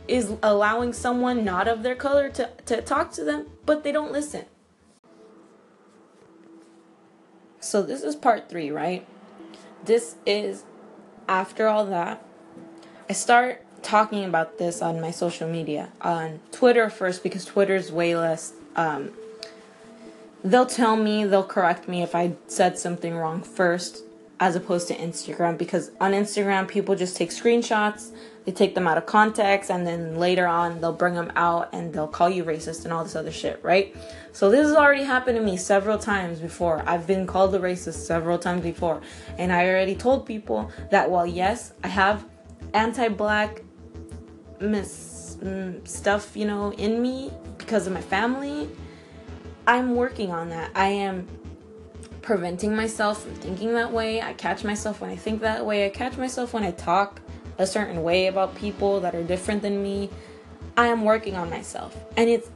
is 0.07 0.33
allowing 0.43 0.93
someone 0.93 1.45
not 1.45 1.67
of 1.67 1.83
their 1.83 1.95
color 1.95 2.29
to, 2.31 2.49
to 2.65 2.81
talk 2.81 3.11
to 3.13 3.23
them 3.23 3.47
but 3.65 3.83
they 3.83 3.91
don't 3.91 4.11
listen. 4.11 4.45
So 7.59 7.81
this 7.81 8.03
is 8.03 8.15
part 8.15 8.49
three 8.49 8.69
right? 8.69 9.07
This 9.85 10.17
is 10.25 10.65
after 11.29 11.67
all 11.67 11.85
that, 11.85 12.25
I 13.09 13.13
start 13.13 13.65
talking 13.87 14.25
about 14.25 14.57
this 14.57 14.81
on 14.81 14.99
my 14.99 15.11
social 15.11 15.47
media 15.47 15.89
on 16.01 16.41
Twitter 16.51 16.89
first 16.89 17.23
because 17.23 17.45
Twitter's 17.45 17.89
way 17.91 18.15
less. 18.15 18.51
Um, 18.75 19.11
they'll 20.43 20.65
tell 20.65 20.97
me, 20.97 21.23
they'll 21.23 21.43
correct 21.43 21.87
me 21.87 22.03
if 22.03 22.13
I 22.13 22.35
said 22.47 22.77
something 22.77 23.15
wrong 23.15 23.41
first, 23.41 24.03
as 24.41 24.55
opposed 24.55 24.89
to 24.89 24.95
Instagram 24.95 25.57
because 25.57 25.91
on 26.01 26.11
Instagram 26.11 26.67
people 26.67 26.95
just 26.95 27.15
take 27.15 27.29
screenshots, 27.29 28.11
they 28.43 28.51
take 28.51 28.75
them 28.75 28.87
out 28.87 28.97
of 28.97 29.05
context, 29.05 29.71
and 29.71 29.87
then 29.87 30.17
later 30.19 30.47
on 30.47 30.81
they'll 30.81 30.93
bring 30.93 31.15
them 31.15 31.31
out 31.37 31.69
and 31.73 31.93
they'll 31.93 32.07
call 32.07 32.29
you 32.29 32.43
racist 32.43 32.83
and 32.83 32.91
all 32.93 33.05
this 33.05 33.15
other 33.15 33.31
shit, 33.31 33.59
right? 33.63 33.95
So 34.33 34.51
this 34.51 34.67
has 34.67 34.75
already 34.75 35.03
happened 35.03 35.37
to 35.37 35.43
me 35.43 35.55
several 35.55 35.97
times 35.97 36.39
before. 36.39 36.83
I've 36.85 37.07
been 37.07 37.25
called 37.25 37.55
a 37.55 37.59
racist 37.59 38.05
several 38.05 38.37
times 38.37 38.63
before, 38.63 39.01
and 39.37 39.51
I 39.51 39.67
already 39.69 39.95
told 39.95 40.25
people 40.25 40.71
that 40.91 41.09
while 41.09 41.25
yes, 41.25 41.73
I 41.83 41.87
have 41.87 42.25
anti-black 42.73 43.61
mis- 44.59 45.37
mm, 45.41 45.87
stuff, 45.87 46.35
you 46.35 46.45
know, 46.45 46.71
in 46.73 47.01
me 47.01 47.31
because 47.57 47.87
of 47.87 47.93
my 47.93 48.01
family. 48.01 48.69
I'm 49.65 49.95
working 49.95 50.31
on 50.31 50.49
that. 50.49 50.71
I 50.75 50.87
am 50.87 51.27
preventing 52.21 52.75
myself 52.75 53.23
from 53.23 53.35
thinking 53.35 53.73
that 53.73 53.91
way. 53.91 54.21
I 54.21 54.33
catch 54.33 54.63
myself 54.63 55.01
when 55.01 55.09
I 55.09 55.15
think 55.15 55.41
that 55.41 55.65
way. 55.65 55.85
I 55.85 55.89
catch 55.89 56.17
myself 56.17 56.53
when 56.53 56.63
I 56.63 56.71
talk 56.71 57.21
a 57.57 57.67
certain 57.67 58.03
way 58.03 58.27
about 58.27 58.55
people 58.55 59.01
that 59.01 59.15
are 59.15 59.23
different 59.23 59.61
than 59.61 59.81
me. 59.81 60.09
I 60.75 60.87
am 60.87 61.03
working 61.03 61.35
on 61.35 61.49
myself. 61.49 61.97
And 62.15 62.29
it's 62.29 62.49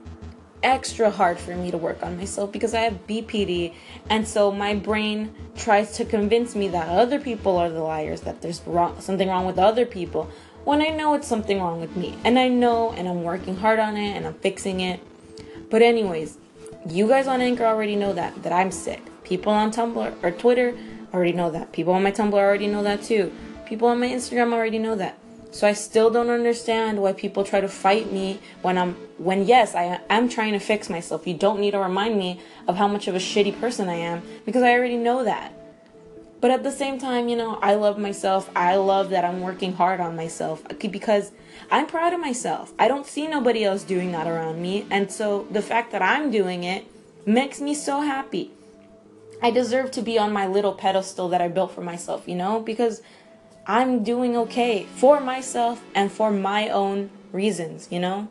extra 0.64 1.10
hard 1.10 1.40
for 1.40 1.56
me 1.56 1.72
to 1.72 1.78
work 1.78 2.04
on 2.04 2.18
myself 2.18 2.52
because 2.52 2.74
I 2.74 2.82
have 2.82 3.08
BPD. 3.08 3.74
And 4.10 4.28
so 4.28 4.52
my 4.52 4.76
brain 4.76 5.34
tries 5.56 5.94
to 5.94 6.06
convince 6.06 6.56
me 6.56 6.68
that 6.70 6.88
other 6.88 7.20
people 7.20 7.58
are 7.58 7.70
the 7.70 7.82
liars, 7.82 8.22
that 8.22 8.42
there's 8.42 8.62
wrong, 8.66 9.00
something 9.02 9.28
wrong 9.28 9.46
with 9.46 9.58
other 9.58 9.86
people 9.86 10.30
when 10.64 10.82
I 10.82 10.90
know 10.90 11.14
it's 11.14 11.28
something 11.28 11.60
wrong 11.60 11.82
with 11.82 11.96
me. 11.96 12.18
And 12.24 12.38
I 12.38 12.48
know, 12.48 12.92
and 12.92 13.08
I'm 13.08 13.24
working 13.24 13.58
hard 13.58 13.80
on 13.80 13.98
it, 13.98 14.16
and 14.16 14.26
I'm 14.26 14.34
fixing 14.36 14.80
it. 14.80 15.00
But, 15.70 15.82
anyways, 15.82 16.38
you 16.90 17.08
guys 17.08 17.28
on 17.28 17.42
Anchor 17.42 17.66
already 17.66 17.96
know 17.96 18.14
that, 18.14 18.44
that 18.44 18.54
I'm 18.54 18.72
sick. 18.72 19.02
People 19.24 19.54
on 19.54 19.72
Tumblr 19.72 20.24
or 20.24 20.32
Twitter 20.32 20.78
already 21.14 21.34
know 21.34 21.50
that. 21.52 21.72
People 21.72 21.94
on 21.94 22.04
my 22.04 22.12
Tumblr 22.12 22.34
already 22.34 22.68
know 22.68 22.84
that 22.84 23.04
too. 23.04 23.32
People 23.66 23.88
on 23.88 24.00
my 24.00 24.08
Instagram 24.08 24.54
already 24.54 24.80
know 24.80 24.96
that. 24.96 25.18
So 25.52 25.68
I 25.68 25.74
still 25.74 26.10
don't 26.10 26.30
understand 26.30 27.02
why 27.02 27.12
people 27.12 27.44
try 27.44 27.60
to 27.60 27.68
fight 27.68 28.12
me 28.12 28.40
when 28.62 28.78
I'm 28.78 28.96
when 29.18 29.46
yes, 29.46 29.76
I 29.76 30.00
am 30.10 30.30
trying 30.30 30.54
to 30.54 30.60
fix 30.60 30.90
myself. 30.90 31.28
You 31.28 31.34
don't 31.34 31.60
need 31.60 31.72
to 31.72 31.80
remind 31.80 32.18
me 32.18 32.40
of 32.68 32.78
how 32.78 32.88
much 32.88 33.08
of 33.08 33.16
a 33.16 33.20
shitty 33.20 33.60
person 33.60 33.90
I 33.90 33.96
am 33.96 34.24
because 34.46 34.64
I 34.64 34.72
already 34.72 34.96
know 34.96 35.26
that. 35.26 35.54
But 36.42 36.50
at 36.50 36.64
the 36.64 36.72
same 36.72 36.98
time, 36.98 37.30
you 37.30 37.36
know, 37.36 37.60
I 37.62 37.76
love 37.76 38.00
myself. 38.00 38.50
I 38.56 38.76
love 38.76 39.12
that 39.12 39.24
I'm 39.24 39.42
working 39.42 39.74
hard 39.74 40.00
on 40.00 40.16
myself 40.16 40.64
uh, 40.70 40.88
because 40.88 41.32
I'm 41.70 41.86
proud 41.86 42.14
of 42.14 42.20
myself. 42.20 42.74
I 42.80 42.88
don't 42.88 43.06
see 43.06 43.28
nobody 43.28 43.64
else 43.64 43.84
doing 43.84 44.12
that 44.14 44.26
around 44.26 44.60
me. 44.60 44.88
And 44.90 45.12
so 45.12 45.48
the 45.52 45.62
fact 45.62 45.92
that 45.92 46.02
I'm 46.02 46.32
doing 46.32 46.64
it 46.64 46.88
makes 47.28 47.62
me 47.62 47.76
so 47.76 48.02
happy. 48.02 48.52
I 49.44 49.52
deserve 49.52 49.92
to 49.92 50.02
be 50.02 50.18
on 50.18 50.34
my 50.34 50.48
little 50.48 50.74
pedestal 50.74 51.30
that 51.30 51.42
I 51.42 51.48
built 51.48 51.72
for 51.72 51.82
myself, 51.82 52.28
you 52.28 52.36
know, 52.36 52.60
because 52.60 53.04
I'm 53.68 54.04
doing 54.04 54.36
okay 54.38 54.86
for 54.96 55.20
myself 55.20 55.84
and 55.94 56.12
for 56.12 56.32
my 56.32 56.70
own 56.70 57.12
reasons, 57.32 57.88
you 57.92 58.00
know? 58.00 58.28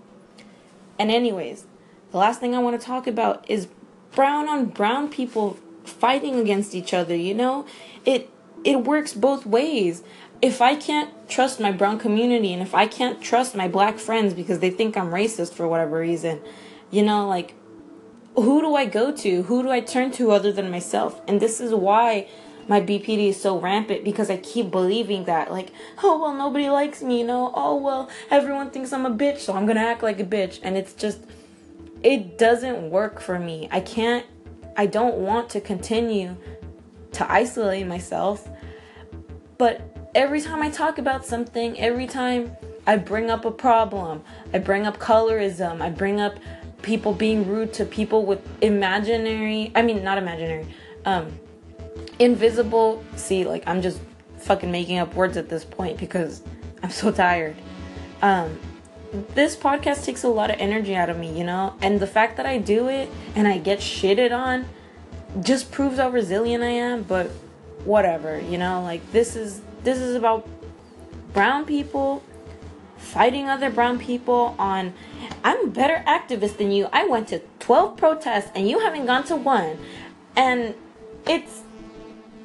And, 0.98 1.10
anyways, 1.10 1.64
the 2.10 2.18
last 2.18 2.40
thing 2.40 2.54
I 2.54 2.58
want 2.58 2.80
to 2.80 2.84
talk 2.84 3.06
about 3.06 3.48
is 3.48 3.68
brown 4.12 4.48
on 4.48 4.66
brown 4.66 5.08
people 5.08 5.58
fighting 5.90 6.36
against 6.36 6.74
each 6.74 6.94
other, 6.94 7.14
you 7.14 7.34
know? 7.34 7.66
It 8.04 8.30
it 8.64 8.84
works 8.84 9.12
both 9.14 9.46
ways. 9.46 10.02
If 10.42 10.60
I 10.62 10.74
can't 10.74 11.10
trust 11.28 11.60
my 11.60 11.72
brown 11.72 11.98
community 11.98 12.52
and 12.52 12.62
if 12.62 12.74
I 12.74 12.86
can't 12.86 13.20
trust 13.20 13.54
my 13.54 13.68
black 13.68 13.98
friends 13.98 14.32
because 14.32 14.60
they 14.60 14.70
think 14.70 14.96
I'm 14.96 15.10
racist 15.10 15.52
for 15.52 15.68
whatever 15.68 15.98
reason, 15.98 16.40
you 16.90 17.02
know, 17.02 17.28
like 17.28 17.54
who 18.34 18.60
do 18.60 18.74
I 18.74 18.86
go 18.86 19.12
to? 19.12 19.42
Who 19.42 19.62
do 19.62 19.70
I 19.70 19.80
turn 19.80 20.12
to 20.12 20.30
other 20.30 20.52
than 20.52 20.70
myself? 20.70 21.20
And 21.26 21.40
this 21.40 21.60
is 21.60 21.74
why 21.74 22.28
my 22.68 22.80
BPD 22.80 23.30
is 23.30 23.40
so 23.40 23.58
rampant 23.58 24.04
because 24.04 24.30
I 24.30 24.36
keep 24.36 24.70
believing 24.70 25.24
that, 25.24 25.50
like, 25.50 25.70
oh, 26.02 26.20
well, 26.20 26.34
nobody 26.34 26.70
likes 26.70 27.02
me, 27.02 27.20
you 27.20 27.26
know, 27.26 27.52
oh, 27.54 27.76
well, 27.76 28.08
everyone 28.30 28.70
thinks 28.70 28.92
I'm 28.92 29.06
a 29.06 29.10
bitch, 29.10 29.38
so 29.38 29.54
I'm 29.54 29.66
gonna 29.66 29.80
act 29.80 30.02
like 30.02 30.20
a 30.20 30.24
bitch. 30.24 30.60
And 30.62 30.76
it's 30.76 30.94
just, 30.94 31.20
it 32.02 32.38
doesn't 32.38 32.90
work 32.90 33.20
for 33.20 33.38
me. 33.38 33.68
I 33.72 33.80
can't, 33.80 34.24
I 34.80 34.86
don't 34.86 35.18
want 35.18 35.50
to 35.50 35.60
continue 35.60 36.34
to 37.12 37.30
isolate 37.30 37.86
myself. 37.86 38.48
But 39.58 39.82
every 40.14 40.40
time 40.40 40.62
I 40.62 40.70
talk 40.70 40.96
about 40.96 41.26
something, 41.26 41.78
every 41.78 42.06
time 42.06 42.56
I 42.86 42.96
bring 42.96 43.28
up 43.28 43.44
a 43.44 43.50
problem, 43.50 44.22
I 44.54 44.58
bring 44.58 44.86
up 44.86 44.96
colorism, 44.96 45.82
I 45.82 45.90
bring 45.90 46.18
up 46.18 46.38
people 46.80 47.12
being 47.12 47.46
rude 47.46 47.74
to 47.74 47.84
people 47.84 48.24
with 48.24 48.40
imaginary, 48.62 49.70
I 49.74 49.82
mean, 49.82 50.02
not 50.02 50.16
imaginary, 50.16 50.66
um, 51.04 51.30
invisible. 52.18 53.04
See, 53.16 53.44
like, 53.44 53.64
I'm 53.66 53.82
just 53.82 54.00
fucking 54.38 54.70
making 54.70 54.96
up 54.96 55.14
words 55.14 55.36
at 55.36 55.50
this 55.50 55.62
point 55.62 55.98
because 55.98 56.40
I'm 56.82 56.88
so 56.88 57.12
tired. 57.12 57.54
Um, 58.22 58.58
this 59.34 59.56
podcast 59.56 60.04
takes 60.04 60.22
a 60.24 60.28
lot 60.28 60.50
of 60.50 60.56
energy 60.58 60.94
out 60.94 61.10
of 61.10 61.18
me, 61.18 61.36
you 61.36 61.44
know? 61.44 61.74
And 61.80 62.00
the 62.00 62.06
fact 62.06 62.36
that 62.36 62.46
I 62.46 62.58
do 62.58 62.88
it 62.88 63.08
and 63.34 63.48
I 63.48 63.58
get 63.58 63.80
shitted 63.80 64.32
on 64.32 64.68
just 65.40 65.70
proves 65.70 65.98
how 65.98 66.10
resilient 66.10 66.62
I 66.62 66.70
am, 66.70 67.02
but 67.02 67.30
whatever, 67.84 68.40
you 68.40 68.58
know, 68.58 68.82
like 68.82 69.10
this 69.12 69.36
is 69.36 69.60
this 69.82 69.98
is 69.98 70.14
about 70.14 70.46
brown 71.32 71.64
people 71.64 72.22
fighting 72.96 73.48
other 73.48 73.70
brown 73.70 73.98
people 73.98 74.54
on 74.58 74.92
I'm 75.42 75.64
a 75.64 75.70
better 75.70 76.04
activist 76.06 76.58
than 76.58 76.70
you. 76.70 76.88
I 76.92 77.06
went 77.06 77.28
to 77.28 77.40
12 77.60 77.96
protests 77.96 78.50
and 78.54 78.68
you 78.68 78.80
haven't 78.80 79.06
gone 79.06 79.24
to 79.24 79.36
one. 79.36 79.78
And 80.36 80.74
it's 81.26 81.62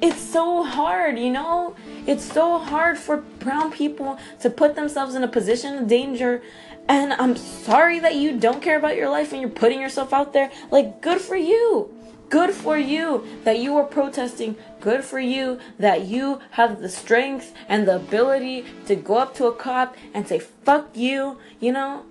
it's 0.00 0.20
so 0.20 0.62
hard, 0.62 1.18
you 1.18 1.30
know? 1.30 1.74
It's 2.06 2.24
so 2.24 2.58
hard 2.58 2.98
for 2.98 3.18
brown 3.18 3.72
people 3.72 4.18
to 4.40 4.50
put 4.50 4.74
themselves 4.74 5.14
in 5.14 5.24
a 5.24 5.28
position 5.28 5.78
of 5.78 5.88
danger. 5.88 6.42
And 6.88 7.12
I'm 7.14 7.36
sorry 7.36 7.98
that 8.00 8.14
you 8.14 8.38
don't 8.38 8.62
care 8.62 8.76
about 8.76 8.96
your 8.96 9.08
life 9.08 9.32
and 9.32 9.40
you're 9.40 9.50
putting 9.50 9.80
yourself 9.80 10.12
out 10.12 10.32
there. 10.32 10.50
Like, 10.70 11.00
good 11.00 11.20
for 11.20 11.36
you. 11.36 11.92
Good 12.28 12.50
for 12.50 12.76
you 12.76 13.24
that 13.44 13.60
you 13.60 13.76
are 13.76 13.84
protesting. 13.84 14.56
Good 14.80 15.04
for 15.04 15.20
you 15.20 15.60
that 15.78 16.06
you 16.06 16.40
have 16.52 16.80
the 16.80 16.88
strength 16.88 17.54
and 17.68 17.86
the 17.86 17.96
ability 17.96 18.66
to 18.86 18.96
go 18.96 19.18
up 19.18 19.34
to 19.36 19.46
a 19.46 19.54
cop 19.54 19.96
and 20.12 20.26
say, 20.26 20.40
fuck 20.40 20.88
you, 20.94 21.38
you 21.60 21.72
know? 21.72 22.04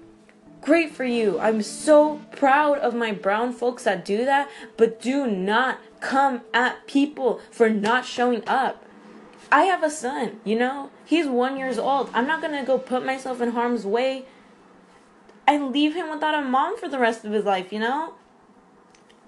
Great 0.62 0.96
for 0.96 1.06
you. 1.06 1.40
I'm 1.40 1.62
so 1.62 2.22
proud 2.36 2.80
of 2.80 2.96
my 2.96 3.12
brown 3.12 3.54
folks 3.54 3.84
that 3.84 4.04
do 4.04 4.26
that, 4.26 4.50
but 4.78 5.00
do 5.00 5.28
not 5.28 5.80
come 6.06 6.42
at 6.54 6.86
people 6.86 7.42
for 7.50 7.68
not 7.68 8.06
showing 8.06 8.44
up. 8.48 8.86
I 9.52 9.64
have 9.64 9.84
a 9.84 9.90
son, 9.90 10.40
you 10.44 10.58
know? 10.58 10.92
He's 11.04 11.26
one 11.26 11.58
years 11.58 11.80
old. 11.80 12.12
I'm 12.14 12.28
not 12.28 12.42
gonna 12.42 12.64
go 12.64 12.78
put 12.78 13.04
myself 13.04 13.42
in 13.42 13.52
harm's 13.52 13.86
way 13.86 14.26
and 15.48 15.72
leave 15.72 15.96
him 15.96 16.12
without 16.12 16.36
a 16.36 16.42
mom 16.42 16.78
for 16.78 16.88
the 16.88 17.00
rest 17.00 17.26
of 17.26 17.32
his 17.32 17.46
life, 17.46 17.74
you 17.74 17.80
know? 17.80 18.14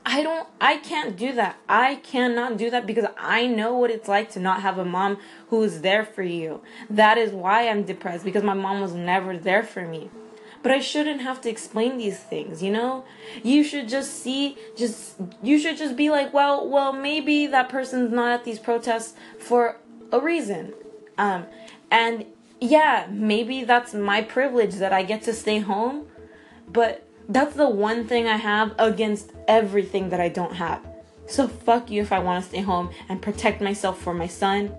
I 0.06 0.22
don't, 0.22 0.48
I 0.62 0.78
can't 0.78 1.18
do 1.18 1.34
that. 1.34 1.58
I 1.68 1.96
cannot 1.96 2.58
do 2.58 2.70
that 2.70 2.86
because 2.86 3.06
I 3.18 3.48
know 3.48 3.76
what 3.76 3.90
it's 3.90 4.08
like 4.08 4.30
to 4.32 4.40
not 4.40 4.62
have 4.62 4.78
a 4.78 4.86
mom 4.86 5.18
who 5.50 5.64
is 5.64 5.82
there 5.82 6.06
for 6.06 6.24
you. 6.24 6.62
That 6.92 7.18
is 7.18 7.32
why 7.32 7.68
I'm 7.68 7.84
depressed 7.84 8.24
because 8.24 8.44
my 8.44 8.54
mom 8.54 8.82
was 8.82 8.94
never 8.94 9.36
there 9.36 9.64
for 9.64 9.86
me. 9.86 10.12
But 10.64 10.72
I 10.72 10.80
shouldn't 10.80 11.22
have 11.22 11.42
to 11.42 11.50
explain 11.50 11.98
these 11.98 12.20
things, 12.20 12.62
you 12.64 12.72
know? 12.72 13.06
You 13.44 13.64
should 13.64 13.88
just 13.88 14.22
see, 14.22 14.58
just, 14.76 15.16
you 15.42 15.60
should 15.60 15.78
just 15.78 15.96
be 15.96 16.10
like, 16.10 16.34
well, 16.34 16.68
well, 16.68 16.92
maybe 16.92 17.48
that 17.48 17.70
person's 17.70 18.12
not 18.12 18.32
at 18.32 18.44
these 18.44 18.60
protests 18.60 19.14
for 19.38 19.78
a 20.12 20.20
reason. 20.20 20.74
Um, 21.18 21.46
and 21.92 22.26
yeah, 22.60 23.08
maybe 23.10 23.64
that's 23.64 23.94
my 23.94 24.22
privilege 24.22 24.76
that 24.76 24.92
I 24.92 25.04
get 25.04 25.22
to 25.24 25.34
stay 25.34 25.60
home, 25.60 26.08
but 26.68 27.04
that's 27.30 27.56
the 27.56 27.70
one 27.70 28.08
thing 28.08 28.28
I 28.28 28.38
have 28.38 28.74
against 28.80 29.32
everything 29.48 30.10
that 30.10 30.20
I 30.20 30.30
don't 30.30 30.54
have. 30.56 30.86
So 31.28 31.48
fuck 31.48 31.92
you 31.92 32.02
if 32.02 32.12
I 32.14 32.20
want 32.20 32.44
to 32.44 32.50
stay 32.50 32.62
home 32.62 32.90
and 33.10 33.22
protect 33.22 33.62
myself 33.62 34.00
for 34.00 34.14
my 34.14 34.28
son. 34.28 34.76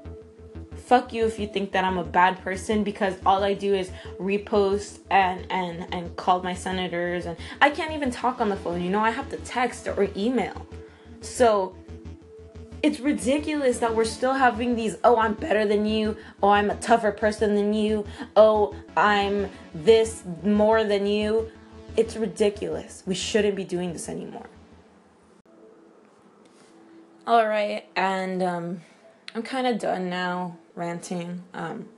Fuck 0.88 1.12
you 1.12 1.26
if 1.26 1.38
you 1.38 1.46
think 1.46 1.72
that 1.72 1.84
I'm 1.84 1.98
a 1.98 2.04
bad 2.04 2.40
person 2.42 2.82
because 2.82 3.14
all 3.24 3.44
I 3.44 3.54
do 3.54 3.74
is 3.74 3.90
repost 4.18 4.98
and 5.10 5.46
and 5.50 5.86
and 5.94 6.16
call 6.16 6.42
my 6.42 6.54
senators 6.54 7.26
and 7.26 7.36
I 7.60 7.70
can't 7.70 7.92
even 7.92 8.10
talk 8.10 8.40
on 8.40 8.48
the 8.48 8.56
phone. 8.56 8.82
You 8.82 8.90
know, 8.90 9.00
I 9.00 9.10
have 9.10 9.28
to 9.30 9.36
text 9.38 9.86
or 9.86 10.08
email. 10.16 10.66
So 11.20 11.76
it's 12.82 13.00
ridiculous 13.00 13.78
that 13.78 13.94
we're 13.94 14.04
still 14.04 14.34
having 14.34 14.76
these 14.76 14.96
oh 15.02 15.16
i'm 15.16 15.34
better 15.34 15.66
than 15.66 15.84
you 15.84 16.16
oh 16.44 16.50
i'm 16.50 16.70
a 16.70 16.76
tougher 16.76 17.10
person 17.10 17.56
than 17.56 17.74
you 17.74 18.06
oh 18.36 18.72
i'm 18.96 19.50
this 19.74 20.22
more 20.44 20.84
than 20.84 21.04
you 21.04 21.50
it's 21.98 22.16
ridiculous. 22.16 23.02
We 23.06 23.16
shouldn't 23.16 23.56
be 23.56 23.64
doing 23.64 23.92
this 23.92 24.08
anymore. 24.08 24.46
All 27.26 27.48
right, 27.48 27.86
and 27.96 28.40
um, 28.40 28.80
I'm 29.34 29.42
kind 29.42 29.66
of 29.66 29.80
done 29.80 30.08
now 30.08 30.56
ranting. 30.78 31.42
Um, 31.52 31.88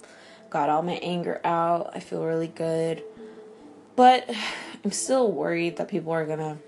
got 0.49 0.69
all 0.69 0.83
my 0.83 0.95
anger 0.95 1.41
out. 1.45 1.93
I 1.95 2.01
feel 2.01 2.25
really 2.25 2.49
good. 2.49 3.03
But 3.95 4.29
I'm 4.85 4.93
still 4.93 5.31
worried 5.31 5.77
that 5.77 5.89
people 5.89 6.13
are 6.13 6.27
gonna 6.27 6.59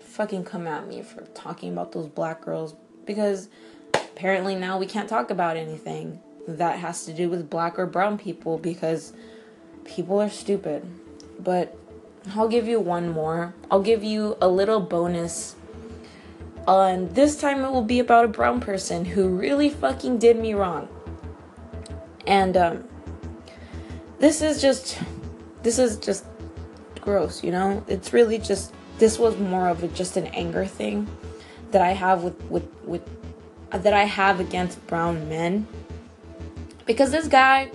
fucking 0.00 0.44
come 0.44 0.66
at 0.66 0.86
me 0.86 1.02
for 1.02 1.22
talking 1.34 1.72
about 1.72 1.92
those 1.92 2.06
black 2.08 2.44
girls 2.44 2.74
because 3.06 3.48
apparently 3.94 4.54
now 4.54 4.78
we 4.78 4.86
can't 4.86 5.08
talk 5.08 5.30
about 5.30 5.56
anything 5.56 6.20
that 6.46 6.78
has 6.78 7.04
to 7.04 7.12
do 7.12 7.28
with 7.28 7.48
black 7.48 7.78
or 7.78 7.86
brown 7.86 8.18
people 8.18 8.58
because 8.58 9.12
people 9.84 10.20
are 10.20 10.30
stupid. 10.30 10.84
But 11.38 11.76
I'll 12.34 12.48
give 12.48 12.66
you 12.66 12.80
one 12.80 13.10
more. 13.10 13.54
I'll 13.70 13.82
give 13.82 14.02
you 14.02 14.36
a 14.40 14.48
little 14.48 14.80
bonus. 14.80 15.54
And 16.66 17.14
this 17.14 17.40
time 17.40 17.64
it 17.64 17.70
will 17.70 17.82
be 17.82 18.00
about 18.00 18.24
a 18.24 18.28
brown 18.28 18.60
person 18.60 19.04
who 19.04 19.28
really 19.28 19.70
fucking 19.70 20.18
did 20.18 20.38
me 20.38 20.52
wrong. 20.52 20.88
And 22.28 22.56
um 22.56 22.84
this 24.18 24.42
is 24.42 24.60
just 24.60 25.00
this 25.62 25.78
is 25.78 25.96
just 25.96 26.24
gross, 27.00 27.42
you 27.42 27.50
know? 27.50 27.82
It's 27.88 28.12
really 28.12 28.38
just 28.38 28.74
this 28.98 29.18
was 29.18 29.36
more 29.38 29.68
of 29.68 29.82
a, 29.82 29.88
just 29.88 30.16
an 30.16 30.26
anger 30.26 30.66
thing 30.66 31.08
that 31.70 31.82
I 31.82 31.92
have 31.92 32.22
with 32.22 32.40
with 32.44 32.68
with 32.84 33.02
that 33.70 33.92
I 33.92 34.04
have 34.04 34.40
against 34.40 34.86
brown 34.86 35.28
men. 35.28 35.66
Because 36.86 37.10
this 37.10 37.28
guy 37.28 37.70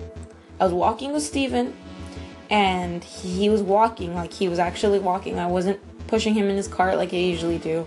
I 0.60 0.64
was 0.64 0.72
walking 0.72 1.12
with 1.12 1.24
Steven 1.24 1.76
and 2.48 3.02
he 3.02 3.48
was 3.48 3.60
walking 3.62 4.14
like 4.14 4.32
he 4.32 4.48
was 4.48 4.60
actually 4.60 5.00
walking. 5.00 5.38
I 5.40 5.46
wasn't 5.46 5.80
pushing 6.06 6.34
him 6.34 6.48
in 6.48 6.56
his 6.56 6.68
cart 6.68 6.96
like 6.96 7.12
I 7.12 7.16
usually 7.16 7.58
do. 7.58 7.86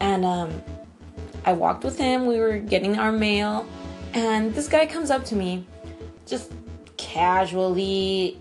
And 0.00 0.26
um 0.26 0.62
I 1.46 1.54
walked 1.54 1.82
with 1.82 1.96
him. 1.96 2.26
We 2.26 2.38
were 2.40 2.58
getting 2.58 2.98
our 2.98 3.10
mail 3.10 3.66
and 4.12 4.54
this 4.54 4.68
guy 4.68 4.86
comes 4.86 5.10
up 5.10 5.24
to 5.26 5.36
me 5.36 5.66
just 6.26 6.52
casually 6.96 8.38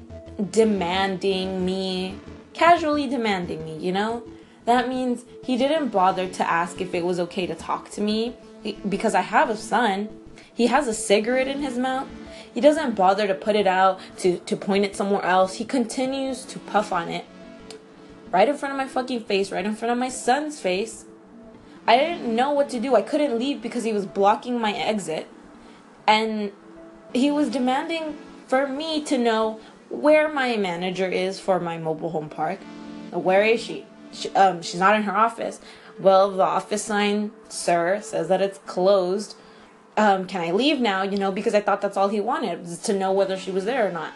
demanding 0.52 1.66
me, 1.66 2.16
casually 2.54 3.08
demanding 3.08 3.64
me, 3.66 3.78
you 3.78 3.92
know? 3.92 4.24
That 4.66 4.88
means 4.88 5.26
he 5.44 5.58
didn't 5.58 5.90
bother 5.90 6.28
to 6.28 6.50
ask 6.50 6.80
if 6.82 6.94
it 6.94 7.04
was 7.04 7.20
okay 7.20 7.48
to 7.48 7.56
talk 7.56 7.90
to 7.92 8.02
me 8.02 8.36
because 8.88 9.16
I 9.16 9.22
have 9.22 9.50
a 9.50 9.58
son. 9.58 10.10
He 10.54 10.68
has 10.68 10.88
a 10.88 10.94
cigarette 10.94 11.48
in 11.48 11.62
his 11.62 11.78
mouth. 11.78 12.08
He 12.54 12.62
doesn't 12.62 12.96
bother 12.96 13.28
to 13.28 13.34
put 13.34 13.56
it 13.56 13.66
out, 13.66 14.00
to, 14.18 14.38
to 14.40 14.56
point 14.56 14.86
it 14.86 14.96
somewhere 14.96 15.24
else. 15.24 15.56
He 15.56 15.66
continues 15.66 16.46
to 16.46 16.60
puff 16.60 16.92
on 16.92 17.10
it 17.10 17.26
right 18.32 18.48
in 18.48 18.56
front 18.58 18.74
of 18.74 18.78
my 18.78 18.88
fucking 18.88 19.22
face, 19.22 19.52
right 19.52 19.66
in 19.66 19.76
front 19.76 19.92
of 19.92 19.98
my 19.98 20.10
son's 20.10 20.60
face. 20.60 21.06
I 21.88 21.98
didn't 21.98 22.36
know 22.36 22.52
what 22.52 22.70
to 22.70 22.80
do. 22.80 22.96
I 22.96 23.02
couldn't 23.02 23.38
leave 23.38 23.62
because 23.62 23.84
he 23.84 23.94
was 23.94 24.06
blocking 24.06 24.60
my 24.60 24.74
exit. 24.74 25.28
And 26.08 26.52
he 27.14 27.32
was 27.32 27.50
demanding 27.50 28.18
for 28.48 28.68
me 28.68 29.04
to 29.06 29.18
know 29.18 29.60
where 29.90 30.32
my 30.32 30.58
manager 30.58 31.08
is 31.08 31.40
for 31.40 31.60
my 31.60 31.78
mobile 31.78 32.10
home 32.10 32.30
park. 32.30 32.60
Where 33.12 33.44
is 33.44 33.62
she? 33.62 33.86
she 34.14 34.30
um, 34.30 34.62
she's 34.62 34.80
not 34.80 34.96
in 34.96 35.04
her 35.04 35.16
office. 35.16 35.60
Well, 36.00 36.32
the 36.32 36.44
office 36.44 36.84
sign, 36.84 37.32
sir, 37.50 38.00
says 38.02 38.28
that 38.30 38.42
it's 38.42 38.60
closed. 38.60 39.36
Um, 39.98 40.26
can 40.26 40.42
I 40.42 40.52
leave 40.52 40.80
now? 40.80 41.04
You 41.04 41.18
know, 41.18 41.32
because 41.32 41.54
I 41.54 41.62
thought 41.62 41.82
that's 41.82 41.98
all 41.98 42.08
he 42.08 42.22
wanted 42.22 42.62
was 42.62 42.80
to 42.80 42.94
know 42.94 43.12
whether 43.12 43.38
she 43.38 43.52
was 43.52 43.66
there 43.66 43.88
or 43.88 43.92
not. 43.92 44.14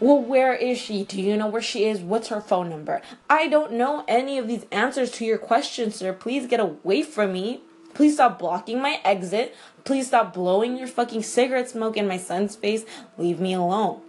Well, 0.00 0.20
where 0.20 0.54
is 0.54 0.78
she? 0.78 1.04
Do 1.04 1.20
you 1.20 1.36
know 1.36 1.46
where 1.46 1.62
she 1.62 1.84
is? 1.84 2.00
What's 2.00 2.28
her 2.28 2.40
phone 2.40 2.68
number? 2.68 3.02
I 3.30 3.46
don't 3.46 3.72
know 3.74 4.04
any 4.08 4.38
of 4.38 4.48
these 4.48 4.66
answers 4.72 5.10
to 5.12 5.24
your 5.24 5.38
questions, 5.38 5.96
sir. 5.96 6.12
Please 6.12 6.46
get 6.46 6.60
away 6.60 7.02
from 7.02 7.32
me. 7.32 7.60
Please 7.94 8.14
stop 8.14 8.38
blocking 8.38 8.80
my 8.80 9.00
exit. 9.04 9.54
Please 9.84 10.08
stop 10.08 10.32
blowing 10.32 10.76
your 10.76 10.86
fucking 10.86 11.22
cigarette 11.22 11.70
smoke 11.70 11.96
in 11.96 12.06
my 12.06 12.16
son's 12.16 12.54
face. 12.54 12.84
Leave 13.18 13.40
me 13.40 13.54
alone. 13.54 14.00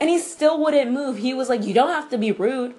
And 0.00 0.08
he 0.08 0.18
still 0.18 0.62
wouldn't 0.62 0.92
move. 0.92 1.18
He 1.18 1.34
was 1.34 1.48
like, 1.48 1.64
"You 1.64 1.74
don't 1.74 1.90
have 1.90 2.08
to 2.10 2.18
be 2.18 2.32
rude." 2.32 2.74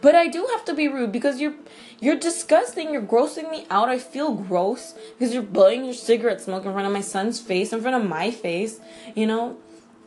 But 0.00 0.14
I 0.14 0.26
do 0.26 0.46
have 0.52 0.64
to 0.66 0.74
be 0.74 0.88
rude 0.88 1.12
because 1.12 1.40
you're 1.40 1.54
you're 2.00 2.16
disgusting. 2.16 2.92
You're 2.92 3.02
grossing 3.02 3.50
me 3.50 3.66
out. 3.70 3.88
I 3.88 3.98
feel 3.98 4.34
gross 4.34 4.94
because 5.18 5.32
you're 5.32 5.42
blowing 5.42 5.84
your 5.84 5.94
cigarette 5.94 6.40
smoke 6.40 6.64
in 6.64 6.72
front 6.72 6.86
of 6.86 6.92
my 6.92 7.00
son's 7.00 7.40
face, 7.40 7.72
in 7.72 7.80
front 7.80 7.96
of 7.96 8.08
my 8.08 8.30
face. 8.30 8.80
You 9.14 9.26
know, 9.26 9.56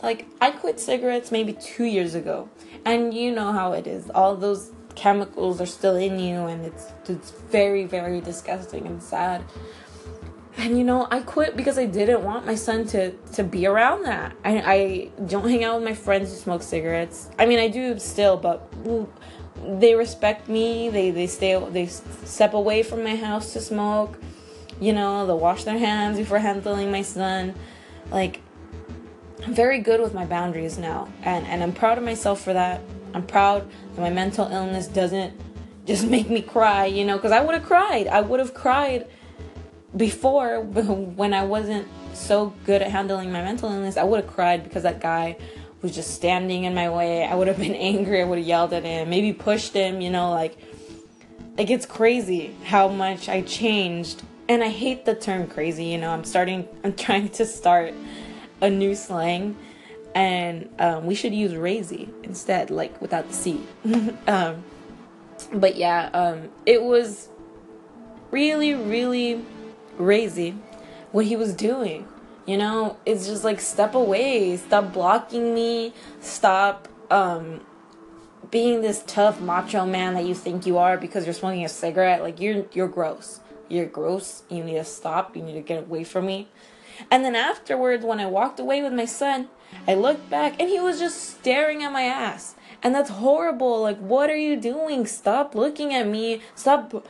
like 0.01 0.27
I 0.41 0.51
quit 0.51 0.79
cigarettes 0.79 1.31
maybe 1.31 1.53
two 1.53 1.85
years 1.85 2.15
ago, 2.15 2.49
and 2.85 3.13
you 3.13 3.31
know 3.31 3.51
how 3.51 3.73
it 3.73 3.87
is. 3.87 4.09
All 4.11 4.35
those 4.35 4.71
chemicals 4.95 5.61
are 5.61 5.65
still 5.65 5.95
in 5.95 6.19
you, 6.19 6.45
and 6.45 6.65
it's 6.65 6.91
it's 7.07 7.31
very 7.31 7.85
very 7.85 8.21
disgusting 8.21 8.85
and 8.85 9.01
sad. 9.01 9.43
And 10.59 10.77
you 10.77 10.83
know, 10.83 11.07
I 11.09 11.21
quit 11.21 11.55
because 11.55 11.79
I 11.79 11.85
didn't 11.85 12.21
want 12.21 12.45
my 12.45 12.55
son 12.55 12.85
to 12.87 13.11
to 13.11 13.43
be 13.45 13.65
around 13.65 14.03
that. 14.03 14.35
I 14.43 14.51
I 14.59 15.09
don't 15.25 15.47
hang 15.47 15.63
out 15.63 15.79
with 15.79 15.85
my 15.85 15.95
friends 15.95 16.31
who 16.31 16.35
smoke 16.35 16.63
cigarettes. 16.63 17.29
I 17.39 17.45
mean, 17.45 17.59
I 17.59 17.69
do 17.69 17.97
still, 17.97 18.35
but 18.35 18.69
they 19.65 19.95
respect 19.95 20.49
me. 20.49 20.89
They 20.89 21.11
they 21.11 21.27
stay 21.27 21.57
they 21.71 21.85
step 21.85 22.53
away 22.53 22.83
from 22.83 23.05
my 23.05 23.15
house 23.15 23.53
to 23.53 23.61
smoke. 23.61 24.19
You 24.81 24.91
know, 24.91 25.25
they'll 25.25 25.39
wash 25.39 25.63
their 25.63 25.77
hands 25.77 26.17
before 26.17 26.39
handling 26.39 26.91
my 26.91 27.03
son. 27.03 27.55
Like 28.11 28.41
I'm 29.45 29.53
very 29.53 29.79
good 29.79 30.01
with 30.01 30.13
my 30.13 30.25
boundaries 30.25 30.77
now, 30.77 31.07
and 31.23 31.47
and 31.47 31.63
I'm 31.63 31.71
proud 31.71 31.97
of 31.97 32.03
myself 32.03 32.41
for 32.41 32.51
that. 32.51 32.81
I'm 33.13 33.25
proud 33.25 33.65
that 33.95 34.01
my 34.01 34.09
mental 34.09 34.45
illness 34.51 34.87
doesn't 34.87 35.39
just 35.85 36.05
make 36.15 36.29
me 36.29 36.41
cry, 36.41 36.85
you 36.85 37.05
know, 37.05 37.15
because 37.15 37.31
I 37.31 37.39
would 37.39 37.55
have 37.55 37.65
cried. 37.65 38.07
I 38.07 38.19
would 38.19 38.41
have 38.41 38.53
cried 38.53 39.07
before 39.95 40.61
when 40.61 41.33
I 41.33 41.43
wasn't 41.43 41.87
so 42.13 42.53
good 42.65 42.81
at 42.81 42.91
handling 42.91 43.31
my 43.31 43.41
mental 43.41 43.71
illness, 43.71 43.97
I 43.97 44.03
would 44.03 44.23
have 44.23 44.33
cried 44.33 44.63
because 44.63 44.83
that 44.83 45.01
guy 45.01 45.37
was 45.81 45.95
just 45.95 46.13
standing 46.13 46.65
in 46.65 46.75
my 46.75 46.89
way. 46.89 47.25
I 47.25 47.35
would 47.35 47.47
have 47.47 47.57
been 47.57 47.75
angry. 47.91 48.21
I 48.21 48.25
would 48.25 48.37
have 48.37 48.47
yelled 48.47 48.73
at 48.73 48.83
him, 48.83 49.09
maybe 49.09 49.33
pushed 49.33 49.73
him, 49.73 50.01
you 50.01 50.09
know, 50.09 50.31
like 50.31 50.57
like 51.57 51.69
it's 51.69 51.85
crazy 51.85 52.55
how 52.63 52.87
much 52.87 53.27
I 53.27 53.41
changed. 53.41 54.23
And 54.47 54.63
I 54.63 54.69
hate 54.69 55.05
the 55.05 55.13
term 55.13 55.45
crazy, 55.47 55.85
you 55.85 55.97
know. 55.97 56.11
I'm 56.11 56.23
starting 56.23 56.67
I'm 56.83 56.93
trying 56.93 57.29
to 57.29 57.45
start 57.45 57.93
a 58.61 58.69
new 58.69 58.95
slang 58.95 59.57
and 60.15 60.69
um, 60.79 61.05
we 61.05 61.15
should 61.15 61.33
use 61.33 61.53
crazy 61.53 62.09
instead, 62.23 62.71
like 62.71 62.99
without 63.01 63.27
the 63.27 63.33
C. 63.33 63.61
um, 64.27 64.63
but 65.53 65.75
yeah, 65.75 66.09
um, 66.13 66.49
it 66.65 66.81
was 66.81 67.29
really, 68.31 68.73
really 68.73 69.45
crazy 69.99 70.55
what 71.11 71.25
he 71.25 71.35
was 71.35 71.53
doing. 71.53 72.07
You 72.45 72.57
know, 72.57 72.97
it's 73.05 73.27
just 73.27 73.43
like 73.43 73.59
step 73.59 73.93
away, 73.93 74.55
stop 74.55 74.93
blocking 74.93 75.53
me, 75.53 75.93
stop 76.21 76.87
um 77.11 77.61
being 78.49 78.81
this 78.81 79.03
tough 79.05 79.41
macho 79.41 79.85
man 79.85 80.13
that 80.13 80.25
you 80.25 80.33
think 80.33 80.65
you 80.65 80.77
are 80.77 80.97
because 80.97 81.25
you're 81.25 81.33
smoking 81.33 81.65
a 81.65 81.69
cigarette. 81.69 82.21
Like 82.21 82.39
you're 82.39 82.65
you're 82.71 82.87
gross. 82.87 83.41
You're 83.67 83.87
gross. 83.87 84.43
You 84.49 84.63
need 84.63 84.75
to 84.75 84.85
stop. 84.85 85.35
You 85.35 85.43
need 85.43 85.53
to 85.53 85.61
get 85.61 85.83
away 85.83 86.05
from 86.05 86.25
me. 86.27 86.47
And 87.11 87.25
then 87.25 87.35
afterwards 87.35 88.05
when 88.05 88.21
I 88.21 88.25
walked 88.25 88.59
away 88.59 88.81
with 88.81 88.93
my 88.93 89.05
son, 89.05 89.49
I 89.85 89.95
looked 89.95 90.29
back 90.29 90.59
and 90.61 90.69
he 90.69 90.79
was 90.79 90.97
just 90.97 91.37
staring 91.39 91.83
at 91.83 91.91
my 91.91 92.03
ass. 92.03 92.55
And 92.81 92.95
that's 92.95 93.09
horrible. 93.09 93.81
Like 93.81 93.99
what 93.99 94.29
are 94.29 94.37
you 94.37 94.55
doing? 94.55 95.05
Stop 95.05 95.55
looking 95.55 95.93
at 95.93 96.07
me. 96.07 96.41
Stop 96.55 97.05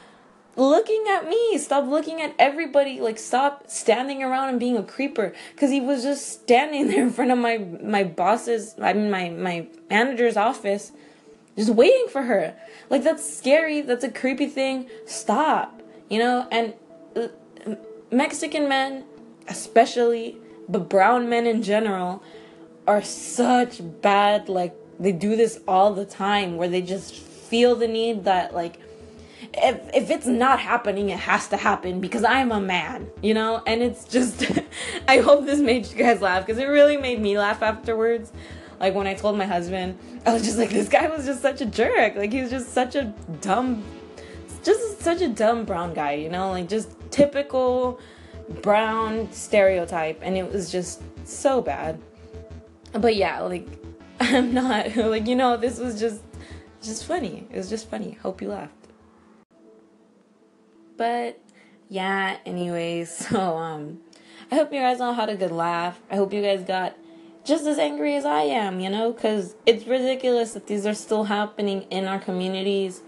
looking 0.55 1.05
at 1.09 1.27
me. 1.27 1.57
Stop 1.57 1.87
looking 1.87 2.21
at 2.21 2.33
everybody. 2.37 2.99
Like 2.99 3.17
stop 3.17 3.69
standing 3.69 4.23
around 4.23 4.49
and 4.49 4.59
being 4.59 4.77
a 4.77 4.83
creeper. 4.83 5.33
Cause 5.57 5.69
he 5.69 5.81
was 5.81 6.03
just 6.03 6.41
standing 6.41 6.87
there 6.89 7.01
in 7.01 7.11
front 7.11 7.31
of 7.31 7.37
my 7.37 7.57
my 7.57 8.03
boss's 8.03 8.75
I 8.81 8.93
mean 8.93 9.09
my 9.09 9.29
my 9.29 9.67
manager's 9.89 10.37
office, 10.37 10.91
just 11.57 11.69
waiting 11.69 12.07
for 12.09 12.23
her. 12.23 12.55
Like 12.89 13.03
that's 13.03 13.37
scary. 13.37 13.81
That's 13.81 14.03
a 14.03 14.11
creepy 14.11 14.47
thing. 14.47 14.89
Stop. 15.05 15.81
You 16.09 16.19
know. 16.19 16.47
And 16.51 16.73
uh, 17.15 17.27
Mexican 18.11 18.67
men, 18.67 19.05
especially, 19.47 20.37
but 20.67 20.89
brown 20.89 21.29
men 21.29 21.47
in 21.47 21.63
general, 21.63 22.23
are 22.87 23.01
such 23.01 23.81
bad. 24.01 24.49
Like 24.49 24.75
they 24.99 25.11
do 25.11 25.35
this 25.35 25.59
all 25.67 25.93
the 25.93 26.05
time, 26.05 26.57
where 26.57 26.67
they 26.67 26.81
just 26.81 27.13
feel 27.15 27.75
the 27.75 27.87
need 27.87 28.25
that 28.25 28.53
like 28.53 28.79
if 29.53 29.89
if 29.93 30.09
it's 30.09 30.27
not 30.27 30.59
happening, 30.59 31.09
it 31.09 31.19
has 31.19 31.47
to 31.49 31.57
happen 31.57 31.99
because 31.99 32.23
I'm 32.23 32.51
a 32.51 32.59
man, 32.59 33.07
you 33.21 33.33
know. 33.33 33.61
And 33.65 33.81
it's 33.81 34.05
just, 34.05 34.45
I 35.07 35.19
hope 35.19 35.45
this 35.45 35.59
made 35.59 35.87
you 35.87 35.95
guys 35.95 36.21
laugh 36.21 36.45
because 36.45 36.61
it 36.61 36.65
really 36.65 36.97
made 36.97 37.19
me 37.19 37.37
laugh 37.37 37.61
afterwards. 37.61 38.31
Like 38.79 38.95
when 38.95 39.07
I 39.07 39.13
told 39.13 39.37
my 39.37 39.45
husband, 39.45 39.97
I 40.25 40.33
was 40.33 40.43
just 40.43 40.57
like, 40.57 40.69
this 40.69 40.87
guy 40.87 41.07
was 41.07 41.25
just 41.25 41.41
such 41.41 41.61
a 41.61 41.65
jerk. 41.65 42.15
Like 42.15 42.31
he 42.31 42.41
was 42.41 42.49
just 42.49 42.73
such 42.73 42.95
a 42.95 43.13
dumb, 43.41 43.83
just 44.63 45.01
such 45.01 45.21
a 45.21 45.27
dumb 45.27 45.65
brown 45.65 45.93
guy, 45.93 46.13
you 46.13 46.29
know, 46.29 46.51
like 46.51 46.69
just 46.69 46.95
typical 47.11 47.99
brown 48.61 49.31
stereotype, 49.31 50.19
and 50.21 50.37
it 50.37 50.51
was 50.51 50.71
just 50.71 51.01
so 51.25 51.61
bad. 51.61 51.99
But 52.93 53.15
yeah, 53.15 53.41
like 53.41 53.67
I'm 54.19 54.53
not 54.53 54.95
like 54.95 55.27
you 55.27 55.35
know, 55.35 55.57
this 55.57 55.79
was 55.79 55.99
just 55.99 56.21
just 56.81 57.05
funny. 57.05 57.47
It 57.49 57.57
was 57.57 57.69
just 57.69 57.89
funny. 57.89 58.17
Hope 58.21 58.41
you 58.41 58.49
laughed. 58.49 58.78
But 60.99 61.39
yeah, 61.87 62.37
anyways, 62.45 63.09
so 63.29 63.57
um 63.57 64.01
I 64.51 64.55
hope 64.55 64.73
you 64.73 64.81
guys 64.81 64.99
all 64.99 65.13
had 65.13 65.29
a 65.29 65.35
good 65.35 65.51
laugh. 65.51 65.99
I 66.11 66.17
hope 66.17 66.33
you 66.33 66.41
guys 66.41 66.63
got 66.63 66.95
just 67.45 67.65
as 67.65 67.79
angry 67.79 68.15
as 68.15 68.25
I 68.25 68.41
am, 68.41 68.79
you 68.79 68.89
know, 68.89 69.13
because 69.13 69.55
it's 69.65 69.87
ridiculous 69.87 70.53
that 70.53 70.67
these 70.67 70.85
are 70.85 70.93
still 70.93 71.23
happening 71.23 71.83
in 71.83 72.05
our 72.05 72.19
communities. 72.19 73.01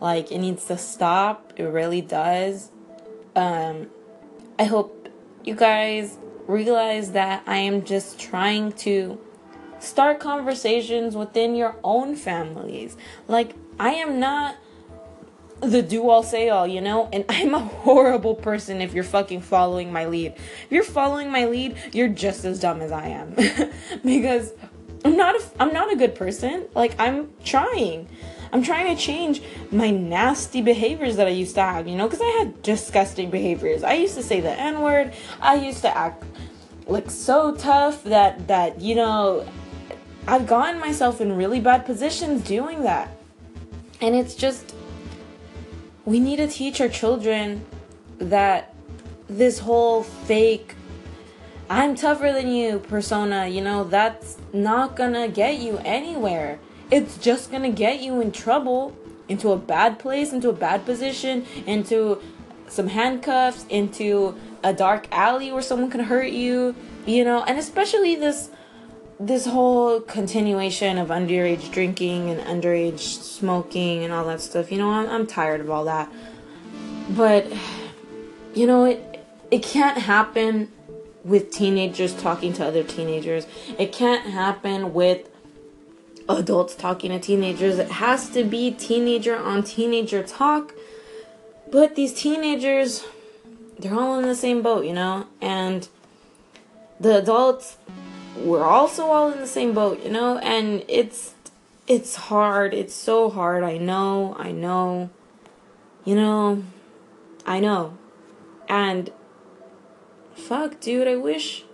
Like, 0.00 0.32
it 0.32 0.38
needs 0.38 0.64
to 0.66 0.76
stop. 0.76 1.52
It 1.56 1.64
really 1.64 2.00
does. 2.00 2.70
Um, 3.34 3.88
I 4.58 4.64
hope 4.64 5.08
you 5.44 5.54
guys 5.54 6.18
realize 6.46 7.12
that 7.12 7.42
I 7.46 7.58
am 7.58 7.84
just 7.84 8.18
trying 8.18 8.72
to 8.72 9.18
start 9.78 10.18
conversations 10.18 11.14
within 11.14 11.54
your 11.54 11.76
own 11.84 12.16
families. 12.16 12.96
Like, 13.28 13.54
I 13.78 13.90
am 13.92 14.18
not 14.18 14.56
the 15.60 15.82
do 15.82 16.08
all 16.08 16.22
say 16.22 16.48
all, 16.48 16.66
you 16.66 16.80
know? 16.80 17.08
And 17.12 17.24
I'm 17.30 17.54
a 17.54 17.60
horrible 17.60 18.34
person 18.34 18.80
if 18.80 18.94
you're 18.94 19.04
fucking 19.04 19.42
following 19.42 19.92
my 19.92 20.06
lead. 20.06 20.34
If 20.36 20.66
you're 20.70 20.84
following 20.84 21.30
my 21.30 21.46
lead, 21.46 21.76
you're 21.92 22.08
just 22.08 22.44
as 22.44 22.60
dumb 22.60 22.80
as 22.80 22.92
I 22.92 23.08
am. 23.08 23.34
because 24.04 24.52
I'm 25.04 25.16
not 25.16 25.34
a, 25.36 25.44
I'm 25.60 25.72
not 25.72 25.92
a 25.92 25.96
good 25.96 26.14
person. 26.14 26.66
Like 26.74 26.98
I'm 26.98 27.30
trying. 27.44 28.08
I'm 28.52 28.62
trying 28.62 28.94
to 28.94 29.00
change 29.00 29.42
my 29.70 29.90
nasty 29.90 30.62
behaviors 30.62 31.16
that 31.16 31.26
I 31.26 31.30
used 31.30 31.56
to 31.56 31.62
have, 31.62 31.88
you 31.88 31.96
know, 31.96 32.06
because 32.06 32.20
I 32.22 32.38
had 32.38 32.62
disgusting 32.62 33.30
behaviors. 33.30 33.82
I 33.82 33.94
used 33.94 34.14
to 34.14 34.22
say 34.22 34.40
the 34.40 34.52
N-word. 34.52 35.12
I 35.40 35.56
used 35.56 35.82
to 35.82 35.96
act 35.96 36.24
like 36.86 37.10
so 37.10 37.54
tough 37.54 38.04
that 38.04 38.46
that, 38.46 38.80
you 38.80 38.94
know, 38.94 39.46
I've 40.28 40.46
gotten 40.46 40.80
myself 40.80 41.20
in 41.20 41.36
really 41.36 41.60
bad 41.60 41.86
positions 41.86 42.42
doing 42.42 42.82
that. 42.82 43.10
And 44.00 44.14
it's 44.14 44.34
just 44.34 44.75
we 46.06 46.18
need 46.20 46.36
to 46.36 46.48
teach 46.48 46.80
our 46.80 46.88
children 46.88 47.66
that 48.18 48.74
this 49.28 49.58
whole 49.58 50.02
fake 50.02 50.74
I'm 51.68 51.96
tougher 51.96 52.32
than 52.32 52.48
you 52.48 52.78
persona, 52.78 53.48
you 53.48 53.60
know, 53.60 53.82
that's 53.82 54.38
not 54.52 54.94
gonna 54.94 55.26
get 55.26 55.58
you 55.58 55.78
anywhere. 55.78 56.60
It's 56.92 57.18
just 57.18 57.50
gonna 57.50 57.72
get 57.72 58.00
you 58.00 58.20
in 58.20 58.30
trouble, 58.30 58.96
into 59.28 59.50
a 59.50 59.56
bad 59.56 59.98
place, 59.98 60.32
into 60.32 60.48
a 60.48 60.52
bad 60.52 60.84
position, 60.84 61.44
into 61.66 62.22
some 62.68 62.86
handcuffs, 62.86 63.66
into 63.68 64.36
a 64.62 64.72
dark 64.72 65.08
alley 65.10 65.50
where 65.50 65.62
someone 65.62 65.90
can 65.90 66.00
hurt 66.04 66.30
you, 66.30 66.76
you 67.04 67.24
know, 67.24 67.42
and 67.42 67.58
especially 67.58 68.14
this 68.14 68.50
this 69.18 69.46
whole 69.46 70.00
continuation 70.00 70.98
of 70.98 71.08
underage 71.08 71.72
drinking 71.72 72.28
and 72.30 72.40
underage 72.40 73.00
smoking 73.00 74.04
and 74.04 74.12
all 74.12 74.26
that 74.26 74.40
stuff, 74.40 74.70
you 74.70 74.78
know, 74.78 74.90
I'm, 74.90 75.08
I'm 75.08 75.26
tired 75.26 75.60
of 75.60 75.70
all 75.70 75.84
that. 75.84 76.12
But, 77.10 77.46
you 78.54 78.66
know, 78.66 78.84
it, 78.84 79.24
it 79.50 79.62
can't 79.62 79.98
happen 79.98 80.70
with 81.24 81.50
teenagers 81.50 82.14
talking 82.14 82.52
to 82.54 82.66
other 82.66 82.82
teenagers. 82.82 83.46
It 83.78 83.92
can't 83.92 84.26
happen 84.26 84.92
with 84.92 85.28
adults 86.28 86.74
talking 86.74 87.10
to 87.10 87.18
teenagers. 87.18 87.78
It 87.78 87.90
has 87.92 88.28
to 88.30 88.44
be 88.44 88.70
teenager 88.70 89.36
on 89.36 89.62
teenager 89.62 90.22
talk. 90.22 90.74
But 91.70 91.96
these 91.96 92.12
teenagers, 92.12 93.04
they're 93.78 93.94
all 93.94 94.18
in 94.18 94.26
the 94.26 94.36
same 94.36 94.62
boat, 94.62 94.84
you 94.84 94.92
know? 94.92 95.26
And 95.40 95.88
the 97.00 97.18
adults 97.18 97.76
we're 98.38 98.64
also 98.64 99.06
all 99.06 99.32
in 99.32 99.40
the 99.40 99.46
same 99.46 99.74
boat, 99.74 100.02
you 100.02 100.10
know, 100.10 100.38
and 100.38 100.84
it's 100.88 101.34
it's 101.86 102.16
hard. 102.16 102.74
It's 102.74 102.94
so 102.94 103.30
hard. 103.30 103.62
I 103.62 103.78
know. 103.78 104.36
I 104.38 104.50
know. 104.52 105.10
You 106.04 106.14
know, 106.16 106.62
I 107.44 107.60
know. 107.60 107.96
And 108.68 109.12
fuck, 110.34 110.80
dude, 110.80 111.08
I 111.08 111.16
wish 111.16 111.64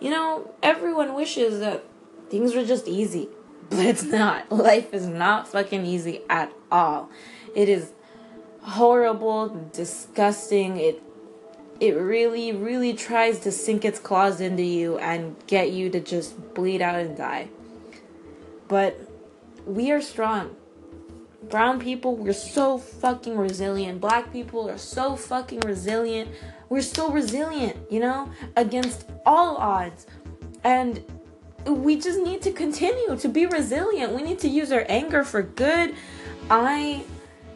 you 0.00 0.10
know, 0.10 0.54
everyone 0.62 1.14
wishes 1.14 1.60
that 1.60 1.84
things 2.30 2.54
were 2.54 2.64
just 2.64 2.86
easy, 2.86 3.28
but 3.70 3.80
it's 3.80 4.04
not. 4.04 4.50
Life 4.50 4.92
is 4.94 5.06
not 5.06 5.48
fucking 5.48 5.84
easy 5.84 6.22
at 6.28 6.52
all. 6.70 7.10
It 7.54 7.68
is 7.68 7.92
horrible, 8.62 9.70
disgusting. 9.72 10.76
It 10.78 11.02
it 11.80 11.96
really, 11.96 12.52
really 12.52 12.92
tries 12.92 13.40
to 13.40 13.52
sink 13.52 13.84
its 13.84 13.98
claws 13.98 14.40
into 14.40 14.62
you 14.62 14.98
and 14.98 15.36
get 15.46 15.70
you 15.70 15.90
to 15.90 16.00
just 16.00 16.54
bleed 16.54 16.82
out 16.82 16.96
and 16.96 17.16
die. 17.16 17.48
But 18.66 19.00
we 19.64 19.90
are 19.92 20.00
strong. 20.00 20.56
Brown 21.48 21.78
people, 21.78 22.16
we're 22.16 22.32
so 22.32 22.78
fucking 22.78 23.38
resilient. 23.38 24.00
Black 24.00 24.32
people 24.32 24.68
are 24.68 24.78
so 24.78 25.14
fucking 25.14 25.60
resilient. 25.60 26.30
We're 26.68 26.82
so 26.82 27.10
resilient, 27.10 27.76
you 27.90 28.00
know, 28.00 28.30
against 28.56 29.08
all 29.24 29.56
odds. 29.56 30.06
And 30.64 31.02
we 31.64 31.96
just 31.96 32.20
need 32.20 32.42
to 32.42 32.52
continue 32.52 33.16
to 33.16 33.28
be 33.28 33.46
resilient. 33.46 34.12
We 34.14 34.22
need 34.22 34.40
to 34.40 34.48
use 34.48 34.72
our 34.72 34.84
anger 34.88 35.22
for 35.22 35.42
good. 35.42 35.94
I 36.50 37.04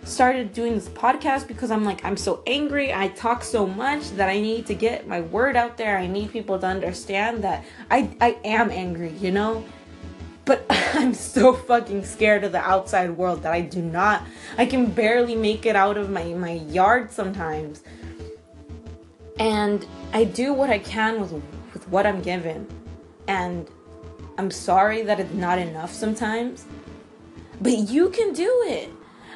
started 0.04 0.52
doing 0.52 0.74
this 0.74 0.88
podcast 0.88 1.46
because 1.46 1.70
I'm 1.70 1.84
like, 1.84 2.04
I'm 2.04 2.16
so 2.16 2.42
angry. 2.46 2.92
I 2.92 3.08
talk 3.08 3.44
so 3.44 3.66
much 3.66 4.10
that 4.12 4.28
I 4.28 4.40
need 4.40 4.66
to 4.66 4.74
get 4.74 5.06
my 5.06 5.20
word 5.20 5.56
out 5.56 5.76
there. 5.76 5.96
I 5.96 6.06
need 6.06 6.32
people 6.32 6.58
to 6.58 6.66
understand 6.66 7.44
that 7.44 7.64
I, 7.90 8.10
I 8.20 8.36
am 8.44 8.70
angry, 8.70 9.12
you 9.12 9.30
know? 9.30 9.64
But 10.44 10.66
I'm 10.70 11.14
so 11.14 11.52
fucking 11.52 12.04
scared 12.04 12.44
of 12.44 12.52
the 12.52 12.60
outside 12.60 13.10
world 13.10 13.42
that 13.42 13.52
I 13.52 13.60
do 13.60 13.80
not, 13.80 14.26
I 14.58 14.66
can 14.66 14.90
barely 14.90 15.36
make 15.36 15.66
it 15.66 15.76
out 15.76 15.96
of 15.96 16.10
my, 16.10 16.24
my 16.34 16.52
yard 16.52 17.12
sometimes. 17.12 17.82
And 19.38 19.86
I 20.12 20.24
do 20.24 20.52
what 20.52 20.70
I 20.70 20.78
can 20.78 21.20
with, 21.20 21.32
with 21.72 21.88
what 21.88 22.06
I'm 22.06 22.20
given. 22.20 22.66
And 23.28 23.68
I'm 24.36 24.50
sorry 24.50 25.02
that 25.02 25.20
it's 25.20 25.32
not 25.32 25.58
enough 25.58 25.92
sometimes. 25.92 26.66
But 27.60 27.88
you 27.88 28.10
can 28.10 28.32
do 28.32 28.64
it 28.66 28.90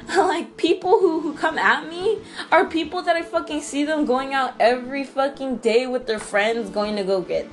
like 0.17 0.55
people 0.55 0.99
who 0.99 1.19
who 1.19 1.33
come 1.33 1.57
at 1.57 1.89
me 1.89 2.19
are 2.51 2.65
people 2.65 3.01
that 3.01 3.15
I 3.15 3.23
fucking 3.23 3.61
see 3.61 3.83
them 3.83 4.05
going 4.05 4.33
out 4.33 4.53
every 4.59 5.03
fucking 5.03 5.57
day 5.57 5.85
with 5.85 6.07
their 6.07 6.19
friends 6.19 6.69
going 6.69 6.95
to 6.95 7.03
go 7.03 7.21
get 7.21 7.47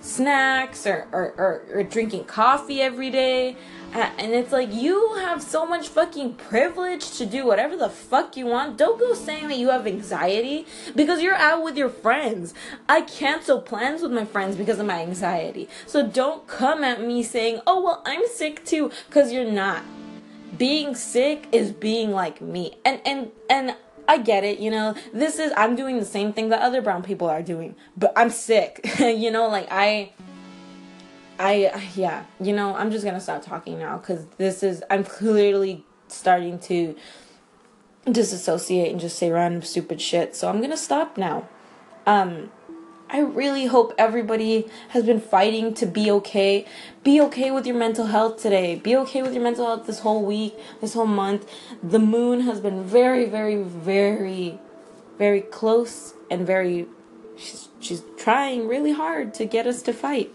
snacks 0.00 0.86
or 0.86 1.06
or, 1.12 1.34
or, 1.36 1.62
or 1.70 1.82
drinking 1.82 2.24
coffee 2.24 2.80
every 2.80 3.10
day 3.10 3.56
and 3.94 4.32
it's 4.32 4.52
like 4.52 4.72
you 4.72 5.16
have 5.16 5.42
so 5.42 5.66
much 5.66 5.88
fucking 5.88 6.34
privilege 6.34 7.10
to 7.18 7.26
do 7.26 7.44
whatever 7.44 7.76
the 7.76 7.90
fuck 7.90 8.36
you 8.36 8.46
want. 8.46 8.78
Don't 8.78 8.98
go 8.98 9.12
saying 9.12 9.48
that 9.48 9.58
you 9.58 9.68
have 9.68 9.86
anxiety 9.86 10.66
because 10.96 11.20
you're 11.20 11.34
out 11.34 11.62
with 11.62 11.76
your 11.76 11.90
friends. 11.90 12.54
I 12.88 13.02
cancel 13.02 13.60
plans 13.60 14.00
with 14.00 14.12
my 14.12 14.24
friends 14.24 14.56
because 14.56 14.78
of 14.78 14.86
my 14.86 15.02
anxiety. 15.02 15.68
So 15.86 16.06
don't 16.06 16.46
come 16.46 16.84
at 16.84 17.02
me 17.02 17.22
saying, 17.22 17.60
"Oh, 17.66 17.82
well, 17.82 18.02
I'm 18.06 18.26
sick 18.26 18.64
too," 18.64 18.90
cuz 19.10 19.30
you're 19.30 19.44
not 19.44 19.82
being 20.56 20.94
sick 20.94 21.48
is 21.52 21.72
being 21.72 22.12
like 22.12 22.40
me. 22.40 22.76
And 22.84 23.00
and 23.04 23.30
and 23.48 23.76
I 24.08 24.18
get 24.18 24.44
it, 24.44 24.58
you 24.58 24.70
know. 24.70 24.94
This 25.12 25.38
is 25.38 25.52
I'm 25.56 25.76
doing 25.76 25.98
the 25.98 26.04
same 26.04 26.32
thing 26.32 26.48
that 26.50 26.60
other 26.60 26.82
brown 26.82 27.02
people 27.02 27.28
are 27.28 27.42
doing, 27.42 27.76
but 27.96 28.12
I'm 28.16 28.30
sick. 28.30 28.80
you 28.98 29.30
know, 29.30 29.48
like 29.48 29.68
I 29.70 30.12
I 31.38 31.90
yeah, 31.94 32.24
you 32.40 32.52
know, 32.52 32.74
I'm 32.74 32.90
just 32.90 33.04
going 33.04 33.14
to 33.14 33.20
stop 33.20 33.42
talking 33.42 33.78
now 33.78 33.98
cuz 33.98 34.26
this 34.38 34.62
is 34.62 34.82
I'm 34.90 35.04
clearly 35.04 35.84
starting 36.08 36.58
to 36.60 36.94
disassociate 38.10 38.90
and 38.90 39.00
just 39.00 39.18
say 39.18 39.30
random 39.30 39.62
stupid 39.62 40.00
shit. 40.00 40.34
So 40.36 40.48
I'm 40.48 40.58
going 40.58 40.70
to 40.70 40.76
stop 40.76 41.16
now. 41.16 41.48
Um 42.06 42.50
I 43.12 43.20
really 43.20 43.66
hope 43.66 43.92
everybody 43.98 44.66
has 44.88 45.04
been 45.04 45.20
fighting 45.20 45.74
to 45.74 45.84
be 45.84 46.10
okay. 46.10 46.64
Be 47.04 47.20
okay 47.20 47.50
with 47.50 47.66
your 47.66 47.76
mental 47.76 48.06
health 48.06 48.40
today. 48.40 48.76
Be 48.76 48.96
okay 48.96 49.20
with 49.20 49.34
your 49.34 49.42
mental 49.42 49.66
health 49.66 49.86
this 49.86 49.98
whole 49.98 50.24
week, 50.24 50.54
this 50.80 50.94
whole 50.94 51.06
month. 51.06 51.46
The 51.82 51.98
moon 51.98 52.40
has 52.40 52.58
been 52.58 52.82
very, 52.82 53.26
very, 53.26 53.62
very, 53.62 54.58
very 55.18 55.42
close 55.42 56.14
and 56.30 56.46
very. 56.46 56.86
She's, 57.36 57.68
she's 57.80 58.02
trying 58.16 58.66
really 58.66 58.92
hard 58.92 59.34
to 59.34 59.44
get 59.44 59.66
us 59.66 59.82
to 59.82 59.92
fight. 59.92 60.34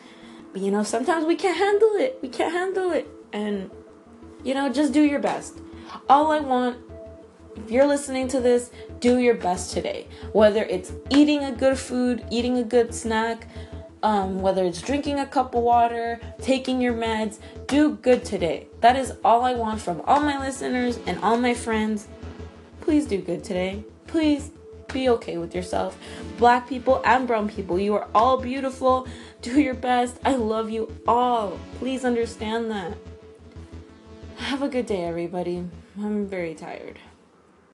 But 0.53 0.61
you 0.61 0.69
know, 0.69 0.83
sometimes 0.83 1.25
we 1.25 1.35
can't 1.35 1.57
handle 1.57 1.93
it. 1.95 2.19
We 2.21 2.29
can't 2.29 2.53
handle 2.53 2.91
it. 2.91 3.07
And, 3.33 3.71
you 4.43 4.53
know, 4.53 4.71
just 4.71 4.93
do 4.93 5.01
your 5.01 5.19
best. 5.19 5.57
All 6.07 6.31
I 6.31 6.41
want 6.41 6.77
if 7.65 7.71
you're 7.71 7.87
listening 7.87 8.27
to 8.29 8.39
this, 8.39 8.71
do 8.99 9.17
your 9.19 9.35
best 9.35 9.73
today. 9.73 10.07
Whether 10.31 10.63
it's 10.63 10.91
eating 11.09 11.43
a 11.43 11.51
good 11.51 11.77
food, 11.77 12.23
eating 12.31 12.57
a 12.57 12.63
good 12.63 12.93
snack, 12.93 13.47
um, 14.03 14.41
whether 14.41 14.63
it's 14.63 14.81
drinking 14.81 15.19
a 15.19 15.25
cup 15.25 15.55
of 15.55 15.63
water, 15.63 16.19
taking 16.41 16.79
your 16.79 16.93
meds, 16.93 17.39
do 17.67 17.95
good 17.95 18.23
today. 18.23 18.67
That 18.81 18.95
is 18.95 19.13
all 19.23 19.43
I 19.43 19.53
want 19.53 19.81
from 19.81 20.01
all 20.05 20.19
my 20.19 20.39
listeners 20.39 20.99
and 21.07 21.19
all 21.23 21.37
my 21.37 21.53
friends. 21.53 22.07
Please 22.81 23.05
do 23.05 23.21
good 23.21 23.43
today. 23.43 23.83
Please 24.05 24.51
be 24.93 25.09
okay 25.09 25.37
with 25.37 25.53
yourself. 25.53 25.97
Black 26.37 26.69
people 26.69 27.01
and 27.03 27.27
brown 27.27 27.49
people, 27.49 27.79
you 27.79 27.95
are 27.95 28.07
all 28.15 28.39
beautiful. 28.39 29.07
Do 29.41 29.59
your 29.59 29.73
best. 29.73 30.17
I 30.23 30.35
love 30.35 30.69
you 30.69 30.95
all. 31.07 31.59
Please 31.79 32.05
understand 32.05 32.71
that. 32.71 32.93
Have 34.37 34.61
a 34.61 34.69
good 34.69 34.85
day, 34.85 35.03
everybody. 35.03 35.65
I'm 35.99 36.27
very 36.27 36.53
tired. 36.53 36.99